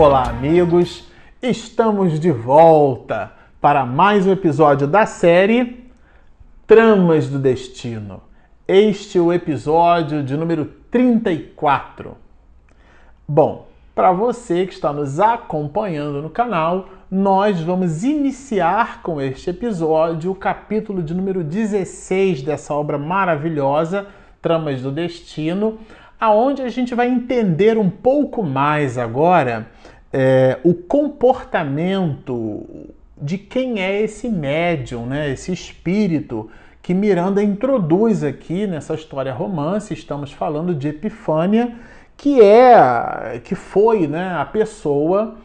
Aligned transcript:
Olá, 0.00 0.28
amigos! 0.28 1.08
Estamos 1.42 2.20
de 2.20 2.30
volta 2.30 3.32
para 3.60 3.84
mais 3.84 4.28
um 4.28 4.30
episódio 4.30 4.86
da 4.86 5.06
série 5.06 5.90
Tramas 6.68 7.26
do 7.26 7.36
Destino. 7.36 8.22
Este 8.68 9.18
é 9.18 9.20
o 9.20 9.32
episódio 9.32 10.22
de 10.22 10.36
número 10.36 10.66
34. 10.88 12.16
Bom, 13.26 13.66
para 13.92 14.12
você 14.12 14.66
que 14.66 14.72
está 14.72 14.92
nos 14.92 15.18
acompanhando 15.18 16.22
no 16.22 16.30
canal, 16.30 16.90
nós 17.10 17.60
vamos 17.60 18.04
iniciar 18.04 19.02
com 19.02 19.20
este 19.20 19.50
episódio 19.50 20.30
o 20.30 20.36
capítulo 20.36 21.02
de 21.02 21.12
número 21.12 21.42
16 21.42 22.42
dessa 22.42 22.72
obra 22.72 22.98
maravilhosa, 22.98 24.06
Tramas 24.40 24.80
do 24.80 24.92
Destino, 24.92 25.76
aonde 26.20 26.62
a 26.62 26.68
gente 26.68 26.94
vai 26.94 27.08
entender 27.08 27.76
um 27.76 27.90
pouco 27.90 28.44
mais 28.44 28.96
agora 28.96 29.66
é, 30.12 30.58
o 30.64 30.74
comportamento 30.74 32.66
de 33.20 33.36
quem 33.36 33.80
é 33.80 34.00
esse 34.00 34.28
médium, 34.28 35.06
né, 35.06 35.30
esse 35.30 35.52
espírito 35.52 36.50
que 36.80 36.94
Miranda 36.94 37.42
introduz 37.42 38.24
aqui 38.24 38.66
nessa 38.66 38.94
história 38.94 39.32
romance. 39.32 39.92
Estamos 39.92 40.32
falando 40.32 40.74
de 40.74 40.88
Epifânia 40.88 41.74
que 42.16 42.42
é 42.42 43.40
que 43.44 43.54
foi 43.54 44.08
né, 44.08 44.34
a 44.36 44.44
pessoa 44.44 45.36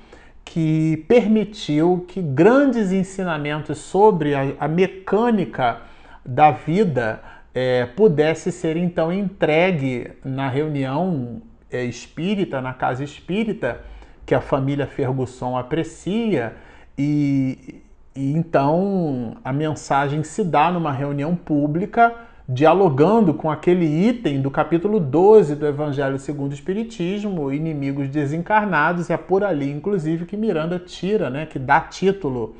que 0.43 1.05
permitiu 1.07 2.05
que 2.07 2.21
grandes 2.21 2.91
ensinamentos 2.91 3.77
sobre 3.77 4.33
a, 4.33 4.53
a 4.59 4.67
mecânica 4.67 5.81
da 6.25 6.51
vida 6.51 7.21
é, 7.53 7.85
pudesse 7.85 8.51
ser 8.51 8.75
então 8.75 9.11
entregue 9.11 10.11
na 10.25 10.49
reunião 10.49 11.41
é, 11.71 11.83
espírita, 11.85 12.59
na 12.59 12.73
casa 12.73 13.03
espírita, 13.03 13.81
que 14.25 14.35
a 14.35 14.41
família 14.41 14.87
Fergusson 14.87 15.57
aprecia, 15.57 16.55
e, 16.97 17.81
e 18.15 18.31
então 18.33 19.35
a 19.43 19.51
mensagem 19.51 20.23
se 20.23 20.43
dá 20.43 20.71
numa 20.71 20.91
reunião 20.91 21.35
pública 21.35 22.13
dialogando 22.47 23.33
com 23.33 23.49
aquele 23.49 23.85
item 23.85 24.41
do 24.41 24.51
capítulo 24.51 24.99
12 24.99 25.55
do 25.55 25.65
Evangelho 25.65 26.19
segundo 26.19 26.51
o 26.51 26.53
Espiritismo, 26.53 27.51
inimigos 27.51 28.09
desencarnados, 28.09 29.09
é 29.09 29.15
por 29.15 29.43
ali, 29.43 29.71
inclusive, 29.71 30.25
que 30.25 30.35
Miranda 30.35 30.77
tira, 30.77 31.29
né, 31.29 31.45
que 31.45 31.57
dá 31.57 31.79
título 31.79 32.55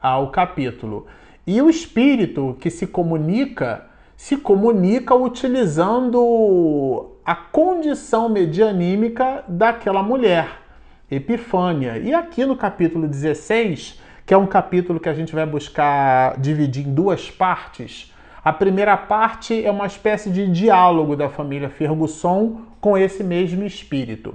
ao 0.00 0.30
capítulo. 0.30 1.06
E 1.46 1.60
o 1.60 1.68
espírito 1.68 2.56
que 2.60 2.70
se 2.70 2.86
comunica, 2.86 3.86
se 4.16 4.36
comunica 4.36 5.14
utilizando 5.14 7.12
a 7.24 7.34
condição 7.34 8.28
medianímica 8.28 9.44
daquela 9.46 10.02
mulher, 10.02 10.65
Epifânia. 11.10 11.98
E 11.98 12.12
aqui 12.12 12.44
no 12.44 12.56
capítulo 12.56 13.06
16, 13.06 14.00
que 14.24 14.34
é 14.34 14.36
um 14.36 14.46
capítulo 14.46 14.98
que 14.98 15.08
a 15.08 15.14
gente 15.14 15.34
vai 15.34 15.46
buscar 15.46 16.38
dividir 16.38 16.86
em 16.86 16.92
duas 16.92 17.30
partes, 17.30 18.12
a 18.44 18.52
primeira 18.52 18.96
parte 18.96 19.64
é 19.64 19.70
uma 19.70 19.86
espécie 19.86 20.30
de 20.30 20.50
diálogo 20.50 21.16
da 21.16 21.28
família 21.28 21.68
Fergusson 21.68 22.60
com 22.80 22.96
esse 22.96 23.24
mesmo 23.24 23.64
espírito, 23.64 24.34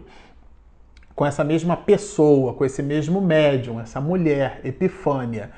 com 1.15 1.25
essa 1.25 1.43
mesma 1.43 1.77
pessoa, 1.77 2.53
com 2.53 2.65
esse 2.65 2.83
mesmo 2.83 3.21
médium, 3.21 3.79
essa 3.79 4.01
mulher, 4.01 4.59
Epifânia. 4.63 5.51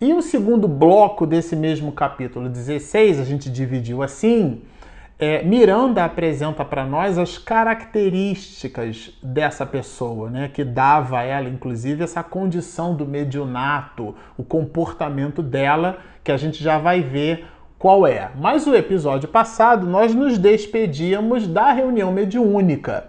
E 0.00 0.14
o 0.14 0.22
segundo 0.22 0.66
bloco 0.66 1.26
desse 1.26 1.54
mesmo 1.54 1.92
capítulo 1.92 2.48
16, 2.48 3.20
a 3.20 3.24
gente 3.24 3.50
dividiu 3.50 4.02
assim. 4.02 4.62
É, 5.22 5.42
Miranda 5.42 6.02
apresenta 6.02 6.64
para 6.64 6.86
nós 6.86 7.18
as 7.18 7.36
características 7.36 9.12
dessa 9.22 9.66
pessoa, 9.66 10.30
né, 10.30 10.48
que 10.48 10.64
dava 10.64 11.18
a 11.18 11.22
ela, 11.22 11.46
inclusive, 11.46 12.02
essa 12.02 12.22
condição 12.22 12.96
do 12.96 13.04
mediunato, 13.04 14.14
o 14.38 14.42
comportamento 14.42 15.42
dela, 15.42 15.98
que 16.24 16.32
a 16.32 16.38
gente 16.38 16.64
já 16.64 16.78
vai 16.78 17.02
ver 17.02 17.44
qual 17.78 18.06
é. 18.06 18.30
Mas 18.34 18.66
o 18.66 18.74
episódio 18.74 19.28
passado 19.28 19.86
nós 19.86 20.14
nos 20.14 20.38
despedíamos 20.38 21.46
da 21.46 21.70
reunião 21.70 22.10
mediúnica. 22.10 23.08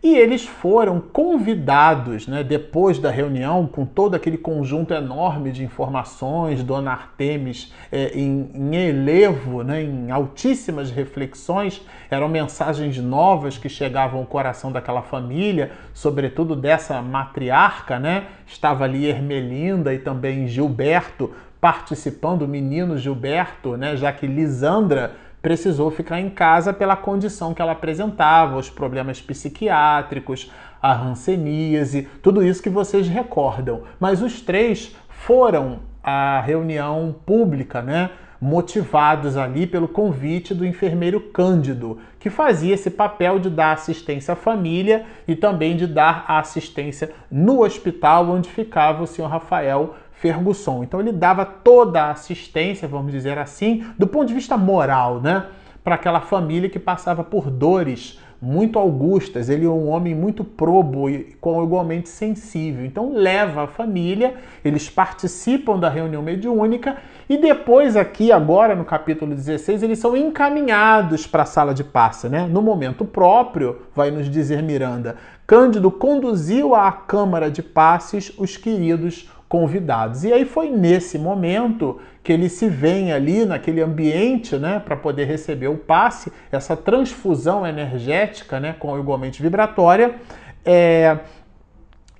E 0.00 0.14
eles 0.14 0.46
foram 0.46 1.00
convidados, 1.00 2.28
né, 2.28 2.44
depois 2.44 3.00
da 3.00 3.10
reunião, 3.10 3.66
com 3.66 3.84
todo 3.84 4.14
aquele 4.14 4.38
conjunto 4.38 4.94
enorme 4.94 5.50
de 5.50 5.64
informações, 5.64 6.62
Dona 6.62 6.92
Artemis 6.92 7.72
é, 7.90 8.16
em, 8.16 8.48
em 8.54 8.76
elevo, 8.76 9.64
né, 9.64 9.82
em 9.82 10.08
altíssimas 10.12 10.92
reflexões, 10.92 11.82
eram 12.08 12.28
mensagens 12.28 12.96
novas 12.98 13.58
que 13.58 13.68
chegavam 13.68 14.20
ao 14.20 14.26
coração 14.26 14.70
daquela 14.70 15.02
família, 15.02 15.72
sobretudo 15.92 16.54
dessa 16.54 17.02
matriarca, 17.02 17.98
né? 17.98 18.26
Estava 18.46 18.84
ali 18.84 19.04
Ermelinda 19.06 19.92
e 19.92 19.98
também 19.98 20.46
Gilberto 20.46 21.32
participando, 21.60 22.42
o 22.42 22.48
menino 22.48 22.96
Gilberto, 22.96 23.76
né, 23.76 23.96
já 23.96 24.12
que 24.12 24.28
Lisandra 24.28 25.16
precisou 25.40 25.90
ficar 25.90 26.20
em 26.20 26.30
casa 26.30 26.72
pela 26.72 26.96
condição 26.96 27.54
que 27.54 27.62
ela 27.62 27.72
apresentava, 27.72 28.56
os 28.56 28.70
problemas 28.70 29.20
psiquiátricos, 29.20 30.50
a 30.80 30.92
ranceníase, 30.92 32.08
tudo 32.22 32.44
isso 32.44 32.62
que 32.62 32.70
vocês 32.70 33.08
recordam. 33.08 33.82
Mas 33.98 34.22
os 34.22 34.40
três 34.40 34.94
foram 35.08 35.80
à 36.02 36.40
reunião 36.40 37.14
pública, 37.24 37.82
né? 37.82 38.10
motivados 38.40 39.36
ali 39.36 39.66
pelo 39.66 39.88
convite 39.88 40.54
do 40.54 40.64
enfermeiro 40.64 41.20
Cândido, 41.20 41.98
que 42.20 42.30
fazia 42.30 42.74
esse 42.74 42.90
papel 42.90 43.38
de 43.38 43.50
dar 43.50 43.72
assistência 43.72 44.32
à 44.32 44.36
família 44.36 45.04
e 45.26 45.34
também 45.34 45.76
de 45.76 45.86
dar 45.86 46.24
assistência 46.28 47.10
no 47.30 47.64
hospital 47.64 48.28
onde 48.30 48.48
ficava 48.48 49.02
o 49.02 49.06
senhor 49.06 49.28
Rafael 49.28 49.96
Ferguson. 50.20 50.82
Então 50.82 51.00
ele 51.00 51.12
dava 51.12 51.44
toda 51.44 52.02
a 52.02 52.10
assistência, 52.10 52.88
vamos 52.88 53.12
dizer 53.12 53.38
assim, 53.38 53.84
do 53.98 54.06
ponto 54.06 54.26
de 54.26 54.34
vista 54.34 54.56
moral, 54.56 55.20
né, 55.20 55.46
para 55.82 55.94
aquela 55.94 56.20
família 56.20 56.68
que 56.68 56.78
passava 56.78 57.24
por 57.24 57.50
dores 57.50 58.18
muito 58.40 58.78
augustas. 58.78 59.48
Ele 59.48 59.66
é 59.66 59.68
um 59.68 59.88
homem 59.88 60.14
muito 60.14 60.44
probo 60.44 61.10
e 61.10 61.36
com 61.40 61.62
igualmente 61.62 62.08
sensível. 62.08 62.84
Então 62.84 63.12
leva 63.12 63.64
a 63.64 63.66
família, 63.66 64.34
eles 64.64 64.88
participam 64.88 65.78
da 65.78 65.88
reunião 65.88 66.22
mediúnica 66.22 66.96
e 67.28 67.36
depois 67.36 67.96
aqui 67.96 68.30
agora 68.30 68.74
no 68.74 68.84
capítulo 68.84 69.34
16 69.34 69.82
eles 69.82 69.98
são 69.98 70.16
encaminhados 70.16 71.26
para 71.26 71.42
a 71.42 71.46
sala 71.46 71.74
de 71.74 71.84
passe, 71.84 72.28
né? 72.28 72.46
No 72.48 72.62
momento 72.62 73.04
próprio, 73.04 73.82
vai 73.94 74.10
nos 74.10 74.30
dizer 74.30 74.62
Miranda, 74.62 75.16
Cândido 75.46 75.90
conduziu 75.90 76.74
à 76.74 76.92
câmara 76.92 77.50
de 77.50 77.62
passes 77.62 78.32
os 78.38 78.56
queridos 78.56 79.28
convidados. 79.48 80.24
E 80.24 80.32
aí 80.32 80.44
foi 80.44 80.68
nesse 80.70 81.18
momento 81.18 81.98
que 82.22 82.32
ele 82.32 82.48
se 82.48 82.68
vê 82.68 83.10
ali 83.10 83.46
naquele 83.46 83.80
ambiente, 83.80 84.56
né, 84.56 84.80
para 84.84 84.96
poder 84.96 85.24
receber 85.24 85.68
o 85.68 85.76
passe, 85.76 86.30
essa 86.52 86.76
transfusão 86.76 87.66
energética, 87.66 88.60
né, 88.60 88.74
com 88.78 88.98
igualmente 88.98 89.40
vibratória, 89.42 90.16
é, 90.64 91.18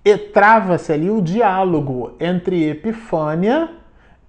e 0.04 0.16
trava-se 0.16 0.90
ali 0.92 1.10
o 1.10 1.20
diálogo 1.20 2.16
entre 2.18 2.70
Epifânia 2.70 3.70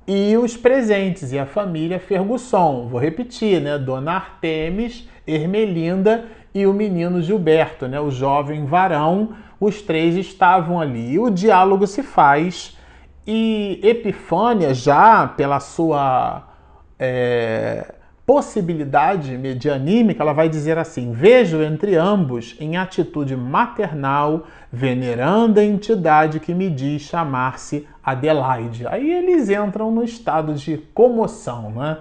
e 0.06 0.36
os 0.36 0.58
presentes 0.58 1.32
e 1.32 1.40
a 1.40 1.46
família 1.46 2.00
Fergusson. 2.00 2.88
Vou 2.90 3.00
repetir, 3.00 3.62
né, 3.62 3.78
Dona 3.78 4.14
Artemis, 4.14 5.08
Ermelinda 5.26 6.26
e 6.54 6.66
o 6.66 6.74
menino 6.74 7.22
Gilberto, 7.22 7.88
né, 7.88 8.02
o 8.02 8.12
jovem 8.12 8.66
varão. 8.66 9.30
Os 9.58 9.82
três 9.82 10.16
estavam 10.16 10.82
ali. 10.82 11.14
E 11.14 11.20
o 11.20 11.30
diálogo 11.30 11.86
se 11.86 12.02
faz 12.02 12.78
e 13.32 13.80
Epifânia, 13.84 14.74
já 14.74 15.28
pela 15.28 15.60
sua 15.60 16.48
é, 16.98 17.94
possibilidade 18.26 19.38
medianímica, 19.38 20.24
ela 20.24 20.34
vai 20.34 20.50
dizer 20.50 20.80
assim: 20.80 21.12
Vejo 21.12 21.62
entre 21.62 21.96
ambos, 21.96 22.56
em 22.60 22.76
atitude 22.76 23.36
maternal, 23.36 24.48
veneranda 24.74 25.62
a 25.62 25.64
entidade 25.64 26.40
que 26.40 26.56
me 26.56 26.72
diz 26.72 27.04
chamar-se 27.04 27.88
Adelaide. 28.04 28.88
Aí 28.88 29.12
eles 29.12 29.48
entram 29.48 29.92
no 29.92 30.04
estado 30.04 30.56
de 30.56 30.78
comoção, 30.92 31.70
né? 31.70 32.00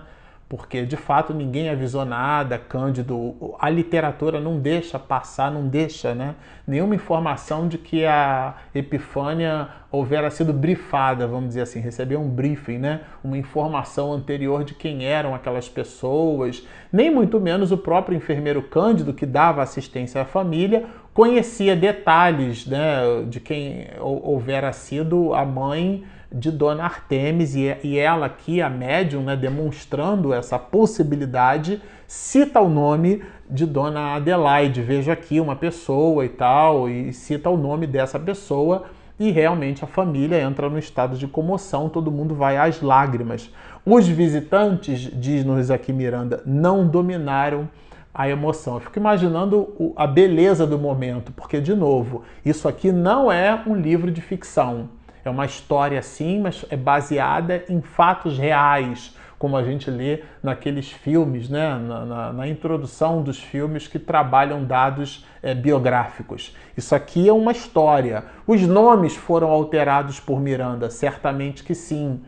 Porque 0.48 0.86
de 0.86 0.96
fato 0.96 1.34
ninguém 1.34 1.68
avisou 1.68 2.06
nada, 2.06 2.58
Cândido, 2.58 3.54
a 3.58 3.68
literatura 3.68 4.40
não 4.40 4.58
deixa 4.58 4.98
passar, 4.98 5.50
não 5.50 5.68
deixa 5.68 6.14
né, 6.14 6.36
nenhuma 6.66 6.94
informação 6.94 7.68
de 7.68 7.76
que 7.76 8.06
a 8.06 8.54
Epifânia 8.74 9.68
houvera 9.90 10.30
sido 10.30 10.52
brifada, 10.52 11.26
vamos 11.26 11.48
dizer 11.48 11.62
assim, 11.62 11.80
recebeu 11.80 12.18
um 12.18 12.30
briefing, 12.30 12.78
né, 12.78 13.02
uma 13.22 13.36
informação 13.36 14.12
anterior 14.12 14.64
de 14.64 14.72
quem 14.72 15.04
eram 15.04 15.34
aquelas 15.34 15.68
pessoas, 15.68 16.66
nem 16.90 17.10
muito 17.10 17.38
menos 17.38 17.70
o 17.70 17.76
próprio 17.76 18.16
enfermeiro 18.16 18.62
Cândido, 18.62 19.12
que 19.12 19.26
dava 19.26 19.62
assistência 19.62 20.22
à 20.22 20.24
família, 20.24 20.86
conhecia 21.12 21.76
detalhes 21.76 22.66
né, 22.66 23.22
de 23.28 23.38
quem 23.38 23.88
houvera 24.00 24.72
sido 24.72 25.34
a 25.34 25.44
mãe 25.44 26.04
de 26.30 26.50
Dona 26.50 26.84
Artemis 26.84 27.54
e 27.54 27.98
ela 27.98 28.26
aqui, 28.26 28.60
a 28.60 28.68
médium, 28.68 29.22
né, 29.22 29.36
demonstrando 29.36 30.32
essa 30.32 30.58
possibilidade, 30.58 31.80
cita 32.06 32.60
o 32.60 32.68
nome 32.68 33.22
de 33.48 33.64
Dona 33.64 34.14
Adelaide. 34.14 34.82
Veja 34.82 35.12
aqui 35.12 35.40
uma 35.40 35.56
pessoa 35.56 36.24
e 36.24 36.28
tal, 36.28 36.88
e 36.88 37.12
cita 37.12 37.48
o 37.48 37.56
nome 37.56 37.86
dessa 37.86 38.18
pessoa 38.18 38.84
e 39.18 39.30
realmente 39.30 39.82
a 39.82 39.86
família 39.86 40.40
entra 40.40 40.70
no 40.70 40.78
estado 40.78 41.16
de 41.16 41.26
comoção, 41.26 41.88
todo 41.88 42.10
mundo 42.10 42.34
vai 42.34 42.56
às 42.56 42.80
lágrimas. 42.80 43.50
Os 43.84 44.06
visitantes, 44.06 45.10
diz-nos 45.12 45.70
aqui 45.70 45.92
Miranda, 45.92 46.42
não 46.46 46.86
dominaram 46.86 47.68
a 48.14 48.28
emoção. 48.28 48.74
Eu 48.74 48.80
fico 48.80 48.98
imaginando 48.98 49.92
a 49.96 50.06
beleza 50.06 50.66
do 50.66 50.78
momento, 50.78 51.32
porque, 51.32 51.60
de 51.60 51.74
novo, 51.74 52.22
isso 52.44 52.68
aqui 52.68 52.92
não 52.92 53.30
é 53.30 53.60
um 53.66 53.74
livro 53.74 54.10
de 54.10 54.20
ficção. 54.20 54.88
É 55.24 55.30
uma 55.30 55.46
história 55.46 56.00
sim, 56.02 56.40
mas 56.40 56.64
é 56.70 56.76
baseada 56.76 57.64
em 57.68 57.80
fatos 57.80 58.38
reais, 58.38 59.14
como 59.38 59.56
a 59.56 59.62
gente 59.62 59.90
lê 59.90 60.22
naqueles 60.42 60.90
filmes, 60.90 61.48
né? 61.48 61.78
na, 61.78 62.04
na, 62.04 62.32
na 62.32 62.48
introdução 62.48 63.22
dos 63.22 63.38
filmes 63.38 63.86
que 63.86 63.98
trabalham 63.98 64.64
dados 64.64 65.24
é, 65.42 65.54
biográficos. 65.54 66.56
Isso 66.76 66.94
aqui 66.94 67.28
é 67.28 67.32
uma 67.32 67.52
história. 67.52 68.24
Os 68.46 68.62
nomes 68.62 69.14
foram 69.14 69.48
alterados 69.48 70.18
por 70.18 70.40
Miranda, 70.40 70.90
certamente 70.90 71.62
que 71.62 71.74
sim. 71.74 72.20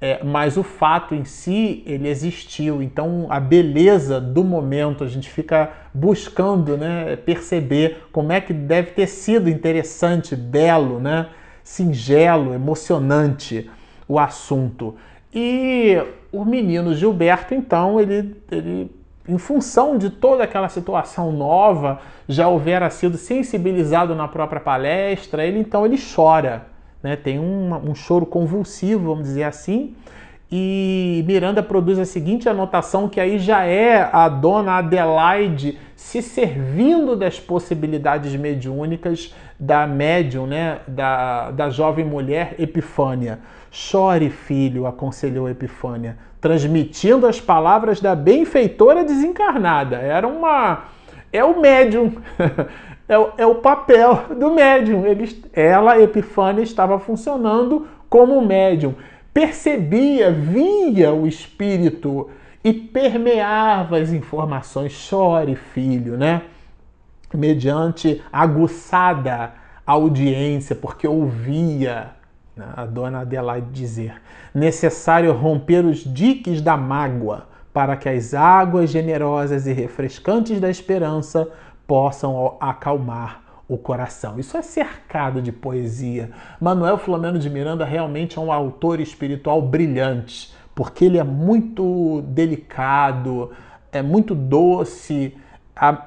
É, 0.00 0.22
mas 0.24 0.56
o 0.56 0.64
fato 0.64 1.14
em 1.14 1.24
si 1.24 1.82
ele 1.86 2.08
existiu. 2.08 2.82
Então 2.82 3.26
a 3.28 3.38
beleza 3.38 4.20
do 4.20 4.42
momento 4.42 5.04
a 5.04 5.06
gente 5.08 5.30
fica 5.30 5.70
buscando, 5.94 6.76
né, 6.76 7.16
perceber 7.16 8.08
como 8.10 8.32
é 8.32 8.40
que 8.40 8.52
deve 8.52 8.92
ter 8.92 9.06
sido 9.06 9.48
interessante, 9.48 10.34
belo, 10.34 10.98
né, 10.98 11.28
singelo, 11.62 12.54
emocionante 12.54 13.70
o 14.08 14.18
assunto. 14.18 14.96
E 15.32 16.02
o 16.30 16.44
menino 16.44 16.94
Gilberto, 16.94 17.54
então, 17.54 18.00
ele, 18.00 18.36
ele 18.50 18.90
em 19.28 19.38
função 19.38 19.96
de 19.96 20.10
toda 20.10 20.44
aquela 20.44 20.68
situação 20.68 21.32
nova, 21.32 22.00
já 22.28 22.48
houvera 22.48 22.90
sido 22.90 23.16
sensibilizado 23.16 24.14
na 24.14 24.26
própria 24.28 24.60
palestra, 24.60 25.46
ele 25.46 25.60
então 25.60 25.86
ele 25.86 25.96
chora 25.96 26.72
né? 27.02 27.16
Tem 27.16 27.38
um, 27.38 27.74
um 27.90 27.94
choro 27.94 28.24
convulsivo, 28.24 29.08
vamos 29.08 29.24
dizer 29.24 29.44
assim. 29.44 29.94
E 30.50 31.24
Miranda 31.26 31.62
produz 31.62 31.98
a 31.98 32.04
seguinte 32.04 32.48
anotação, 32.48 33.08
que 33.08 33.18
aí 33.18 33.38
já 33.38 33.64
é 33.64 34.08
a 34.12 34.28
dona 34.28 34.78
Adelaide 34.78 35.78
se 35.96 36.20
servindo 36.20 37.16
das 37.16 37.40
possibilidades 37.40 38.36
mediúnicas 38.36 39.34
da 39.62 39.86
médium, 39.86 40.44
né, 40.44 40.80
da, 40.88 41.52
da 41.52 41.70
jovem 41.70 42.04
mulher 42.04 42.56
Epifânia. 42.58 43.38
Chore, 43.70 44.28
filho, 44.28 44.88
aconselhou 44.88 45.48
Epifânia, 45.48 46.18
transmitindo 46.40 47.28
as 47.28 47.40
palavras 47.40 48.00
da 48.00 48.16
benfeitora 48.16 49.04
desencarnada. 49.04 49.98
Era 49.98 50.26
uma. 50.26 50.86
É 51.32 51.44
o 51.44 51.60
médium. 51.60 52.12
é, 53.06 53.16
o, 53.16 53.30
é 53.38 53.46
o 53.46 53.54
papel 53.54 54.24
do 54.36 54.50
médium. 54.50 55.04
Ela, 55.52 56.00
Epifânia, 56.00 56.62
estava 56.62 56.98
funcionando 56.98 57.86
como 58.10 58.44
médium. 58.44 58.96
Percebia, 59.32 60.32
via 60.32 61.12
o 61.12 61.24
espírito 61.24 62.28
e 62.64 62.72
permeava 62.72 63.98
as 63.98 64.12
informações. 64.12 64.90
Chore, 64.90 65.54
filho, 65.54 66.16
né? 66.16 66.42
Mediante 67.34 68.22
aguçada 68.32 69.54
audiência, 69.86 70.76
porque 70.76 71.06
ouvia 71.06 72.10
né, 72.56 72.66
a 72.76 72.84
dona 72.84 73.20
Adelaide 73.20 73.68
dizer: 73.70 74.20
necessário 74.54 75.32
romper 75.32 75.84
os 75.84 75.98
diques 75.98 76.60
da 76.60 76.76
mágoa 76.76 77.48
para 77.72 77.96
que 77.96 78.08
as 78.08 78.34
águas 78.34 78.90
generosas 78.90 79.66
e 79.66 79.72
refrescantes 79.72 80.60
da 80.60 80.68
esperança 80.68 81.48
possam 81.86 82.56
acalmar 82.60 83.42
o 83.68 83.78
coração. 83.78 84.38
Isso 84.38 84.56
é 84.56 84.62
cercado 84.62 85.40
de 85.40 85.50
poesia. 85.50 86.30
Manuel 86.60 86.98
Flamengo 86.98 87.38
de 87.38 87.48
Miranda 87.48 87.84
realmente 87.84 88.38
é 88.38 88.40
um 88.40 88.52
autor 88.52 89.00
espiritual 89.00 89.62
brilhante, 89.62 90.52
porque 90.74 91.06
ele 91.06 91.18
é 91.18 91.24
muito 91.24 92.22
delicado, 92.28 93.50
é 93.90 94.02
muito 94.02 94.34
doce. 94.34 95.34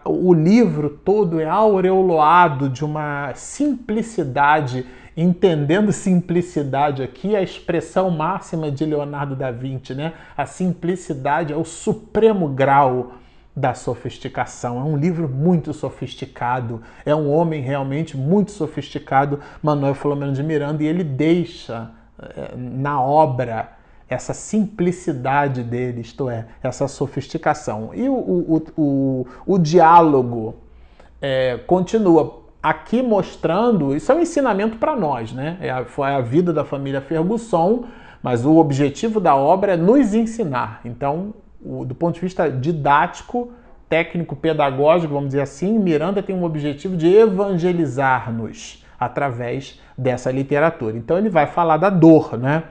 O 0.06 0.34
livro 0.34 0.90
todo 0.90 1.40
é 1.40 1.46
aureolado 1.46 2.70
de 2.70 2.86
uma 2.86 3.34
simplicidade, 3.34 4.86
entendendo 5.18 5.92
simplicidade 5.92 7.02
aqui, 7.02 7.36
a 7.36 7.42
expressão 7.42 8.10
máxima 8.12 8.72
de 8.72 8.86
Leonardo 8.86 9.36
da 9.36 9.52
Vinci, 9.52 9.94
né? 9.94 10.14
A 10.38 10.46
simplicidade 10.46 11.52
é 11.52 11.56
o 11.56 11.66
supremo 11.66 12.48
grau 12.50 13.14
da 13.56 13.74
sofisticação. 13.74 14.80
É 14.80 14.84
um 14.84 14.98
livro 14.98 15.30
muito 15.30 15.74
sofisticado, 15.74 16.82
é 17.06 17.16
um 17.16 17.32
homem 17.32 17.62
realmente 17.62 18.16
muito 18.18 18.52
sofisticado, 18.52 19.40
Manuel 19.64 19.96
Filomeno 19.96 20.34
de 20.34 20.44
Miranda, 20.44 20.84
e 20.84 20.88
ele 20.88 21.04
deixa 21.04 21.90
eh, 22.22 22.54
na 22.56 23.02
obra 23.02 23.70
essa 24.10 24.34
simplicidade 24.34 25.64
dele, 25.64 26.02
isto 26.02 26.30
é, 26.30 26.46
essa 26.62 26.88
sofisticação. 26.88 27.92
E 27.94 28.08
o, 28.08 28.14
o, 28.14 28.64
o, 28.78 29.28
o 29.46 29.58
diálogo 29.58 30.56
é, 31.22 31.58
continua 31.66 32.44
aqui 32.62 33.02
mostrando, 33.02 33.96
isso 33.96 34.12
é 34.12 34.16
um 34.16 34.22
ensinamento 34.22 34.78
para 34.78 34.96
nós, 34.96 35.32
né? 35.32 35.58
É, 35.62 35.86
foi 35.86 36.10
a 36.10 36.22
vida 36.22 36.52
da 36.52 36.64
família 36.64 37.02
Ferguson, 37.02 37.86
mas 38.22 38.46
o 38.46 38.56
objetivo 38.58 39.20
da 39.20 39.36
obra 39.36 39.74
é 39.74 39.78
nos 39.78 40.14
ensinar. 40.14 40.82
Então, 40.84 41.34
o, 41.64 41.86
do 41.86 41.94
ponto 41.94 42.16
de 42.16 42.22
vista 42.22 42.50
didático, 42.50 43.52
técnico, 43.88 44.36
pedagógico, 44.36 45.14
vamos 45.14 45.30
dizer 45.30 45.42
assim, 45.42 45.78
Miranda 45.78 46.24
tem 46.24 46.36
um 46.36 46.44
objetivo 46.44 46.96
de 46.96 47.08
evangelizar-nos 47.08 48.84
através 49.00 49.80
dessa 49.98 50.32
literatura. 50.32 50.98
Então 50.98 51.18
ele 51.18 51.30
vai 51.30 51.48
falar 51.48 51.78
da 51.78 51.90
dor, 51.90 52.38
né? 52.38 52.64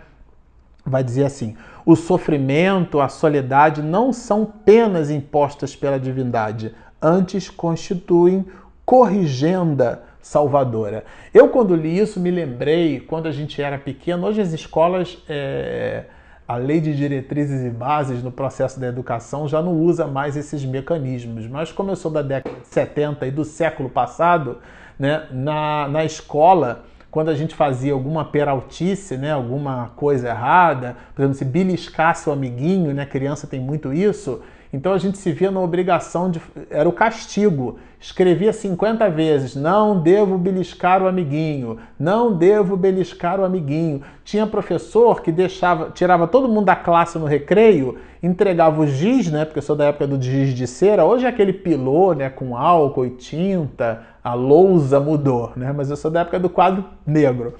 Vai 0.87 1.03
dizer 1.03 1.25
assim: 1.25 1.57
o 1.87 1.97
sofrimento, 1.97 3.01
a 3.01 3.09
soledade 3.09 3.83
não 3.83 4.13
são 4.13 4.45
penas 4.45 5.11
impostas 5.11 5.75
pela 5.75 5.99
divindade, 5.99 6.75
antes 7.01 7.49
constituem 7.49 8.45
corrigenda 8.85 10.03
salvadora. 10.21 11.05
Eu, 11.33 11.49
quando 11.49 11.75
li 11.75 11.99
isso, 11.99 12.19
me 12.19 12.31
lembrei 12.31 13.01
quando 13.01 13.27
a 13.27 13.33
gente 13.33 13.61
era 13.61 13.79
pequeno. 13.79 14.27
Hoje 14.27 14.41
as 14.41 14.53
escolas 14.53 15.19
é, 15.29 16.05
a 16.47 16.57
lei 16.57 16.81
de 16.81 16.95
diretrizes 16.95 17.63
e 17.65 17.71
bases 17.71 18.23
no 18.23 18.31
processo 18.31 18.79
da 18.79 18.87
educação 18.87 19.49
já 19.49 19.63
não 19.63 19.73
usa 19.73 20.07
mais 20.07 20.37
esses 20.37 20.65
mecanismos. 20.65 21.47
Mas 21.47 21.73
como 21.73 21.91
eu 21.91 21.97
sou 21.97 22.11
da 22.11 22.23
década 22.23 22.61
de 22.61 22.67
70 22.69 23.27
e 23.27 23.31
do 23.31 23.45
século 23.45 23.89
passado, 23.89 24.59
né, 24.99 25.27
na, 25.31 25.89
na 25.89 26.05
escola, 26.05 26.85
quando 27.15 27.29
a 27.29 27.35
gente 27.37 27.55
fazia 27.55 27.93
alguma 27.93 28.25
peraltice, 28.25 29.17
né, 29.17 29.31
alguma 29.31 29.93
coisa 29.95 30.31
errada, 30.31 30.97
por 31.15 31.23
exemplo, 31.23 31.39
se 31.39 31.45
beliscasse 31.45 32.29
o 32.29 32.33
amiguinho, 32.33 32.93
né, 32.93 33.07
criança 33.07 33.47
tem 33.47 33.61
muito 33.61 33.93
isso, 33.93 34.43
então 34.75 34.93
a 34.93 34.99
gente 34.99 35.19
se 35.19 35.31
via 35.31 35.53
na 35.53 35.61
obrigação 35.61 36.29
de. 36.29 36.43
Era 36.69 36.89
o 36.89 36.93
castigo. 36.93 37.79
Escrevia 38.01 38.53
50 38.53 39.09
vezes: 39.09 39.55
não 39.55 40.01
devo 40.01 40.37
beliscar 40.37 41.01
o 41.01 41.07
amiguinho, 41.07 41.79
não 41.97 42.37
devo 42.37 42.77
beliscar 42.77 43.39
o 43.39 43.45
amiguinho. 43.45 44.03
Tinha 44.25 44.49
professor 44.49 45.23
que 45.23 45.31
deixava, 45.31 45.91
tirava 45.91 46.27
todo 46.27 46.49
mundo 46.49 46.65
da 46.65 46.75
classe 46.75 47.17
no 47.21 47.25
recreio, 47.25 47.99
entregava 48.21 48.81
o 48.81 48.87
giz, 48.87 49.31
né? 49.31 49.45
Porque 49.45 49.61
eu 49.61 49.63
sou 49.63 49.77
da 49.77 49.85
época 49.85 50.09
do 50.09 50.21
giz 50.21 50.53
de 50.53 50.67
cera. 50.67 51.05
Hoje 51.05 51.25
é 51.25 51.29
aquele 51.29 51.53
pilô, 51.53 52.13
né? 52.13 52.29
Com 52.29 52.57
álcool 52.57 53.07
e 53.07 53.11
tinta, 53.11 54.03
a 54.25 54.35
lousa 54.35 54.99
mudou, 54.99 55.53
né? 55.55 55.73
Mas 55.73 55.89
eu 55.89 55.97
sou 55.97 56.11
da 56.11 56.23
época 56.23 56.41
do 56.41 56.49
quadro 56.49 56.85
negro, 57.07 57.55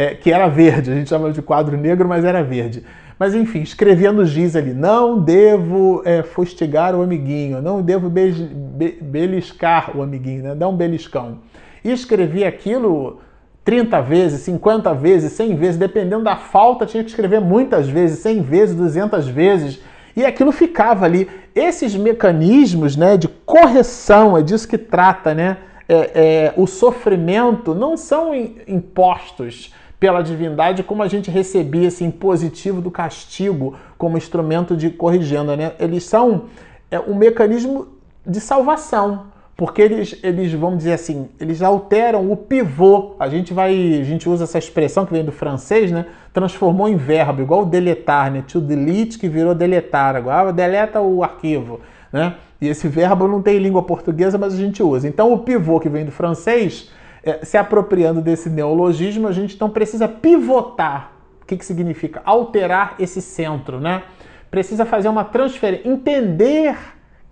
é, 0.00 0.14
que 0.14 0.32
era 0.32 0.48
verde. 0.48 0.90
A 0.90 0.94
gente 0.94 1.10
chama 1.10 1.30
de 1.30 1.42
quadro 1.42 1.76
negro, 1.76 2.08
mas 2.08 2.24
era 2.24 2.42
verde. 2.42 2.82
Mas 3.18 3.34
enfim, 3.34 3.60
escrevia 3.60 4.10
no 4.10 4.24
giz 4.24 4.56
ali: 4.56 4.72
não 4.72 5.20
devo 5.20 6.00
é, 6.06 6.22
fustigar 6.22 6.94
o 6.94 7.02
amiguinho, 7.02 7.60
não 7.60 7.82
devo 7.82 8.08
be 8.08 8.30
be 8.32 8.98
beliscar 9.02 9.94
o 9.94 10.02
amiguinho, 10.02 10.42
né? 10.42 10.54
dar 10.54 10.68
um 10.68 10.76
beliscão. 10.76 11.38
E 11.84 11.92
escrevia 11.92 12.48
aquilo 12.48 13.20
30 13.62 14.00
vezes, 14.00 14.40
50 14.40 14.94
vezes, 14.94 15.32
100 15.32 15.56
vezes, 15.56 15.76
dependendo 15.76 16.24
da 16.24 16.36
falta, 16.36 16.86
tinha 16.86 17.04
que 17.04 17.10
escrever 17.10 17.42
muitas 17.42 17.86
vezes, 17.86 18.20
100 18.20 18.40
vezes, 18.40 18.74
200 18.74 19.28
vezes. 19.28 19.80
E 20.16 20.24
aquilo 20.24 20.50
ficava 20.50 21.04
ali. 21.04 21.28
Esses 21.54 21.94
mecanismos 21.94 22.96
né, 22.96 23.18
de 23.18 23.28
correção, 23.28 24.36
é 24.36 24.42
disso 24.42 24.66
que 24.66 24.78
trata, 24.78 25.34
né? 25.34 25.58
É, 25.86 25.94
é, 25.94 26.54
o 26.56 26.66
sofrimento 26.66 27.74
não 27.74 27.96
são 27.96 28.32
impostos 28.34 29.74
pela 30.00 30.22
divindade, 30.22 30.82
como 30.82 31.02
a 31.02 31.08
gente 31.08 31.30
recebia 31.30 31.88
esse 31.88 32.02
impositivo 32.02 32.80
do 32.80 32.90
castigo 32.90 33.76
como 33.98 34.16
instrumento 34.16 34.74
de 34.74 34.88
corrigenda, 34.88 35.54
né? 35.54 35.72
Eles 35.78 36.04
são 36.04 36.46
é, 36.90 36.98
um 36.98 37.14
mecanismo 37.14 37.86
de 38.26 38.40
salvação. 38.40 39.26
porque 39.56 39.82
eles, 39.82 40.18
eles, 40.22 40.50
vamos 40.54 40.78
dizer 40.78 40.94
assim, 40.94 41.28
eles 41.38 41.60
alteram 41.60 42.32
o 42.32 42.34
pivô. 42.34 43.14
A 43.20 43.28
gente 43.28 43.52
vai, 43.52 44.00
a 44.00 44.04
gente 44.04 44.26
usa 44.26 44.44
essa 44.44 44.56
expressão 44.56 45.04
que 45.04 45.12
vem 45.12 45.22
do 45.22 45.32
francês, 45.32 45.92
né? 45.92 46.06
Transformou 46.32 46.88
em 46.88 46.96
verbo, 46.96 47.42
igual 47.42 47.66
deletar, 47.66 48.30
né? 48.32 48.42
To 48.48 48.58
delete 48.58 49.18
que 49.18 49.28
virou 49.28 49.54
deletar. 49.54 50.16
Agora 50.16 50.50
deleta 50.50 51.02
o 51.02 51.22
arquivo, 51.22 51.78
né? 52.10 52.36
E 52.58 52.68
esse 52.68 52.88
verbo 52.88 53.28
não 53.28 53.42
tem 53.42 53.58
língua 53.58 53.82
portuguesa, 53.82 54.38
mas 54.38 54.54
a 54.54 54.56
gente 54.56 54.82
usa. 54.82 55.06
Então 55.06 55.30
o 55.30 55.40
pivô 55.40 55.78
que 55.78 55.90
vem 55.90 56.06
do 56.06 56.10
francês, 56.10 56.90
é, 57.22 57.44
se 57.44 57.56
apropriando 57.56 58.20
desse 58.20 58.48
neologismo, 58.48 59.28
a 59.28 59.32
gente 59.32 59.54
então 59.54 59.68
precisa 59.68 60.08
pivotar. 60.08 61.12
O 61.42 61.46
que, 61.46 61.56
que 61.56 61.64
significa? 61.64 62.22
Alterar 62.24 62.94
esse 62.98 63.20
centro, 63.20 63.80
né? 63.80 64.02
Precisa 64.50 64.84
fazer 64.84 65.08
uma 65.08 65.24
transferência, 65.24 65.88
entender 65.88 66.76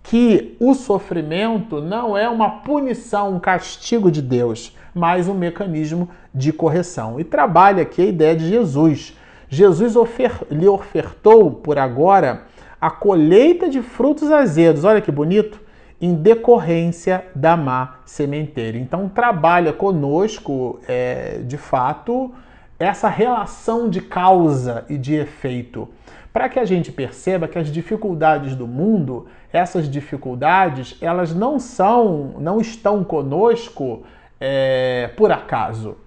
que 0.03 0.55
o 0.59 0.73
sofrimento 0.73 1.81
não 1.81 2.17
é 2.17 2.29
uma 2.29 2.61
punição, 2.61 3.35
um 3.35 3.39
castigo 3.39 4.09
de 4.09 4.21
Deus, 4.21 4.75
mas 4.93 5.27
um 5.27 5.33
mecanismo 5.33 6.09
de 6.33 6.51
correção. 6.51 7.19
E 7.19 7.23
trabalha 7.23 7.83
aqui 7.83 8.01
a 8.01 8.05
ideia 8.05 8.35
de 8.35 8.47
Jesus. 8.47 9.17
Jesus 9.49 9.95
ofer 9.95 10.31
lhe 10.49 10.67
ofertou 10.67 11.51
por 11.51 11.77
agora 11.77 12.43
a 12.79 12.89
colheita 12.89 13.69
de 13.69 13.81
frutos 13.81 14.31
azedos. 14.31 14.83
Olha 14.83 15.01
que 15.01 15.11
bonito! 15.11 15.59
Em 16.01 16.13
decorrência 16.13 17.25
da 17.35 17.57
má 17.57 17.99
sementeira. 18.05 18.77
Então, 18.77 19.09
trabalha 19.09 19.73
conosco, 19.73 20.79
é, 20.87 21.39
de 21.45 21.57
fato, 21.57 22.33
essa 22.79 23.09
relação 23.09 23.89
de 23.89 24.01
causa 24.01 24.85
e 24.89 24.97
de 24.97 25.15
efeito 25.15 25.89
para 26.31 26.47
que 26.47 26.59
a 26.59 26.65
gente 26.65 26.91
perceba 26.91 27.47
que 27.47 27.57
as 27.57 27.71
dificuldades 27.71 28.55
do 28.55 28.67
mundo, 28.67 29.27
essas 29.51 29.89
dificuldades, 29.89 30.95
elas 31.01 31.33
não 31.33 31.59
são, 31.59 32.35
não 32.39 32.61
estão 32.61 33.03
conosco 33.03 34.03
é, 34.39 35.09
por 35.17 35.31
acaso. 35.31 35.97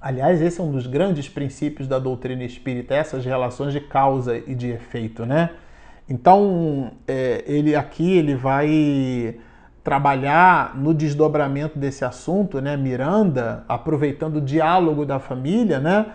Aliás, 0.00 0.40
esse 0.40 0.60
é 0.60 0.64
um 0.64 0.70
dos 0.70 0.86
grandes 0.86 1.28
princípios 1.28 1.86
da 1.86 1.98
doutrina 1.98 2.44
espírita, 2.44 2.94
essas 2.94 3.24
relações 3.24 3.72
de 3.72 3.80
causa 3.80 4.36
e 4.46 4.54
de 4.54 4.70
efeito, 4.70 5.26
né? 5.26 5.50
Então, 6.08 6.92
é, 7.06 7.44
ele 7.46 7.76
aqui 7.76 8.16
ele 8.16 8.34
vai 8.34 9.36
trabalhar 9.84 10.76
no 10.76 10.92
desdobramento 10.94 11.78
desse 11.78 12.04
assunto, 12.04 12.60
né? 12.60 12.76
Miranda, 12.76 13.64
aproveitando 13.68 14.36
o 14.36 14.40
diálogo 14.40 15.04
da 15.04 15.18
família, 15.18 15.78
né? 15.78 16.06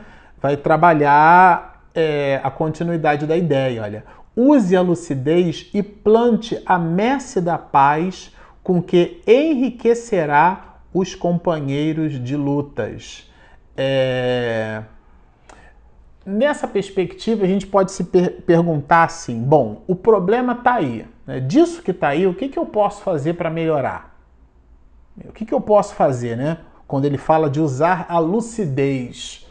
Vai 0.41 0.57
trabalhar 0.57 1.83
é, 1.93 2.39
a 2.43 2.51
continuidade 2.51 3.25
da 3.25 3.37
ideia. 3.37 3.83
Olha, 3.83 4.03
use 4.35 4.75
a 4.75 4.81
lucidez 4.81 5.69
e 5.73 5.83
plante 5.83 6.61
a 6.65 6.77
messe 6.77 7.39
da 7.39 7.57
paz 7.57 8.33
com 8.63 8.81
que 8.81 9.21
enriquecerá 9.27 10.77
os 10.93 11.15
companheiros 11.15 12.23
de 12.23 12.35
lutas. 12.35 13.29
É... 13.75 14.83
Nessa 16.25 16.67
perspectiva, 16.67 17.43
a 17.43 17.47
gente 17.47 17.67
pode 17.67 17.91
se 17.91 18.05
per 18.05 18.41
perguntar 18.43 19.03
assim: 19.03 19.41
bom, 19.41 19.83
o 19.87 19.95
problema 19.95 20.53
está 20.53 20.75
aí. 20.75 21.05
Né? 21.27 21.39
Disso 21.41 21.81
que 21.81 21.91
está 21.91 22.09
aí, 22.09 22.25
o 22.25 22.33
que, 22.33 22.47
que 22.47 22.57
eu 22.57 22.65
posso 22.65 23.01
fazer 23.01 23.33
para 23.33 23.49
melhorar? 23.49 24.15
O 25.25 25.33
que, 25.33 25.45
que 25.45 25.53
eu 25.53 25.61
posso 25.61 25.93
fazer, 25.95 26.37
né? 26.37 26.59
Quando 26.87 27.05
ele 27.05 27.17
fala 27.17 27.49
de 27.49 27.59
usar 27.59 28.05
a 28.09 28.19
lucidez. 28.19 29.45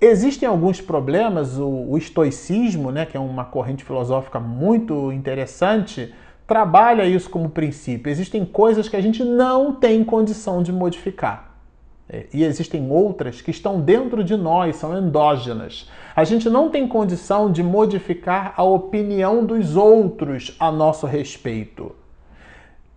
Existem 0.00 0.48
alguns 0.48 0.80
problemas, 0.80 1.58
o, 1.58 1.68
o, 1.68 1.96
estoicismo, 1.96 2.90
né, 2.90 3.06
que 3.06 3.16
é 3.16 3.20
uma 3.20 3.44
corrente 3.44 3.84
filosófica 3.84 4.40
muito 4.40 5.12
interessante, 5.12 6.12
trabalha 6.44 7.06
isso 7.06 7.30
como 7.30 7.48
princípio. 7.48 8.10
Existem 8.10 8.44
coisas 8.44 8.88
que 8.88 8.96
a 8.96 9.00
gente 9.00 9.22
não 9.22 9.72
tem 9.72 10.02
condição 10.02 10.60
de 10.60 10.72
modificar. 10.72 11.51
É, 12.08 12.26
e 12.32 12.44
existem 12.44 12.90
outras 12.90 13.40
que 13.40 13.50
estão 13.50 13.80
dentro 13.80 14.22
de 14.22 14.36
nós, 14.36 14.76
são 14.76 14.96
endógenas. 14.96 15.88
A 16.14 16.24
gente 16.24 16.50
não 16.50 16.68
tem 16.68 16.86
condição 16.86 17.50
de 17.50 17.62
modificar 17.62 18.52
a 18.56 18.62
opinião 18.62 19.44
dos 19.44 19.76
outros 19.76 20.54
a 20.58 20.70
nosso 20.70 21.06
respeito. 21.06 21.94